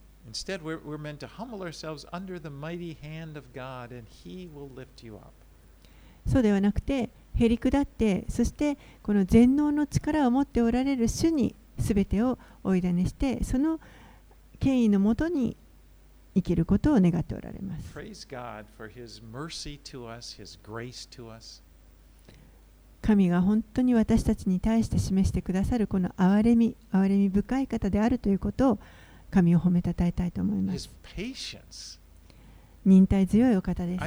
[6.28, 13.80] そうではなくて、へり下って、そしてこの全能の力を持っておられる主に全てをおいだにして、その
[14.60, 15.56] 権威のもとに
[16.36, 17.93] 生きることを願っておられます。
[23.01, 28.79] 神が本当に私たちに対して示してくださるこの憐れみ、憐れみ深い方であるということを
[29.31, 30.89] 神を褒めたたえたいと思います。
[32.83, 34.03] 忍耐強いお方です。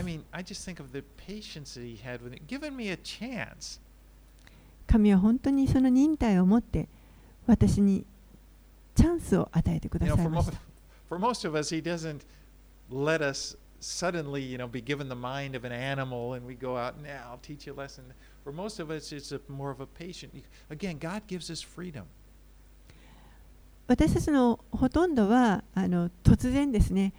[4.87, 6.89] 神は本当にその忍耐を持って
[7.47, 8.05] 私に
[8.95, 10.51] チャンスを与えてくださいまし。
[11.09, 12.25] For most of us, He doesn't
[12.91, 16.77] let us suddenly, you know, be given the mind of an animal and we go
[16.77, 18.05] out and "Yeah, I'll teach you a lesson.
[18.45, 20.33] For most of us, it's a, more of a patient.
[20.71, 22.05] Again, God gives us freedom.
[23.87, 27.15] 私たちのほとんどはあの突然ですね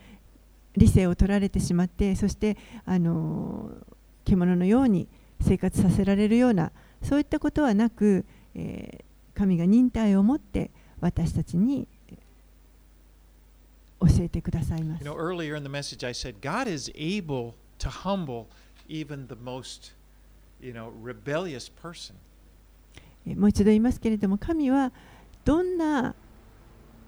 [0.78, 3.72] 理性を取られてしまってそしてあの
[4.24, 5.08] 獣のように
[5.42, 6.72] 生活させられるような
[7.02, 8.24] そういったことはなく、
[8.54, 9.10] えー
[9.40, 10.70] 神が忍耐を持って
[11.00, 11.88] 私たちに
[14.00, 15.04] 教えてくださいます。
[23.26, 24.92] もう一度言いますけれども、神は
[25.46, 26.16] どんな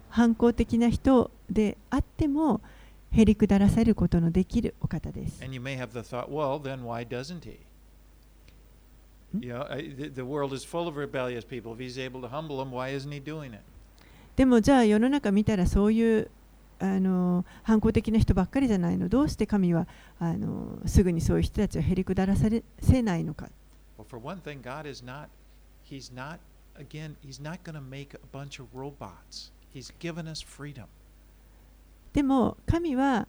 [0.08, 2.60] 反抗的な人であっても、
[3.10, 5.42] へりくだらせることのできる方です。
[16.26, 16.41] た。
[16.82, 19.86] あの反抗的な人ばっかりじゃないのどうして神は
[20.18, 23.48] あのすぐにそういう人たちをへりくだされせないのか。
[32.12, 33.28] でも神は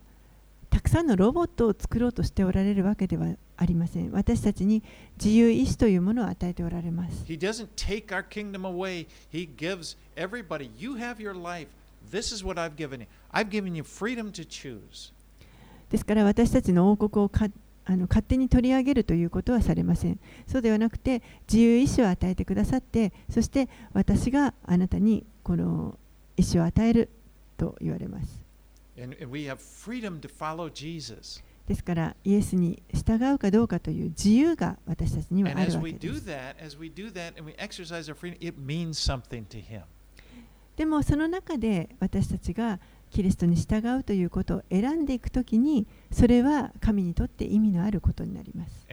[0.72, 4.12] たくさんのロボットを作ろうとしておられるわけではありません。
[4.12, 4.82] 私たちに
[5.24, 7.24] 自由意志というものを与えておられます。
[12.14, 13.07] This is what I've given you.
[13.32, 15.11] I've given you freedom to choose.
[15.89, 17.47] ですから私たちの王国をか
[17.86, 20.20] あの勝手に取り上げるということはされません。
[20.47, 25.97] そうではなくて自由意志を与えてくださってそして私があなたにこの
[26.38, 27.09] 意志を与える
[27.57, 28.43] と言われます。
[28.95, 31.43] And, and we have freedom to follow Jesus.
[31.68, 36.24] ですからイエスに従うかどうかという自由が私たちにはあるわけです。
[40.76, 42.80] でもその中で私たちが
[43.11, 48.86] キリストに従うということを選んでいくときにそれは神にとって意味のあることになります。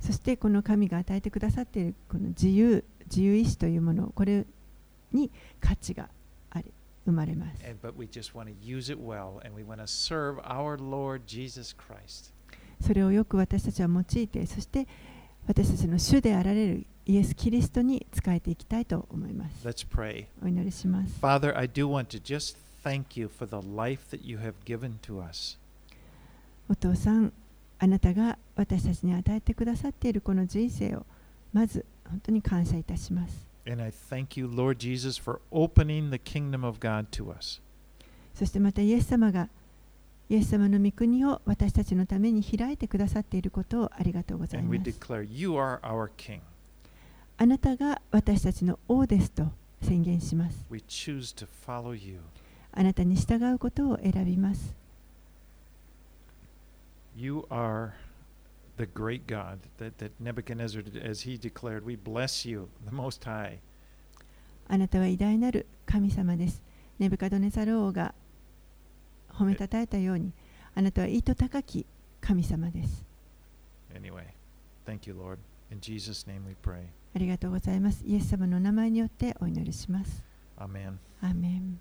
[0.00, 4.44] そしてこの神が与えてくださっているこの自由、自由意志というもの、これ
[5.12, 6.10] に価値が
[6.50, 6.70] あり
[7.06, 7.62] 生まれます。
[12.82, 14.86] それをよく私たちは用いて、そして
[15.46, 19.66] 私たちの主であられるイエス・キリストに仕えていきたいと思います。
[19.66, 20.26] Let's pray.
[20.42, 21.20] お祈りします。
[21.20, 25.22] Father, I do want to just thank you for the life that you have given to
[25.22, 25.58] us.
[26.68, 27.32] お父さん、
[27.78, 31.04] あなたが私たちに与えてくださっているこの人生を
[31.52, 33.46] まず本当に感謝いたします。
[33.66, 37.60] And I thank you, Lord Jesus, for opening the kingdom of God to us.
[38.34, 39.48] そしてまたイエス様が
[40.30, 44.90] イエス様の御国を私たちのために開いてくださっていることをありがとうござい And we ます。
[44.90, 46.40] declare you are our King.
[47.36, 49.44] あなたが私たちの王ですと
[49.82, 50.64] 宣言します。
[50.70, 52.20] We choose to follow you.
[52.72, 54.74] あなたに従うことを選びます。
[57.16, 57.92] You are
[58.76, 63.24] the great God that, that Nebuchadnezzar, did, as he declared, we bless you, the Most
[63.24, 63.58] High.
[64.68, 66.62] あなたは偉大なる神様です。
[66.98, 68.14] ネブカドネザル王が
[69.32, 70.32] 褒めたたえたように、
[70.74, 71.84] あなたは意図高き
[72.20, 73.04] 神様です。
[73.94, 74.24] Anyway,
[74.86, 75.38] thank you, Lord.
[75.70, 76.86] In Jesus' name we pray.
[77.14, 78.02] ありがとうございます。
[78.04, 80.24] イエス様の名前によってお祈りします。
[80.56, 80.96] Amen.
[81.20, 81.80] アーメン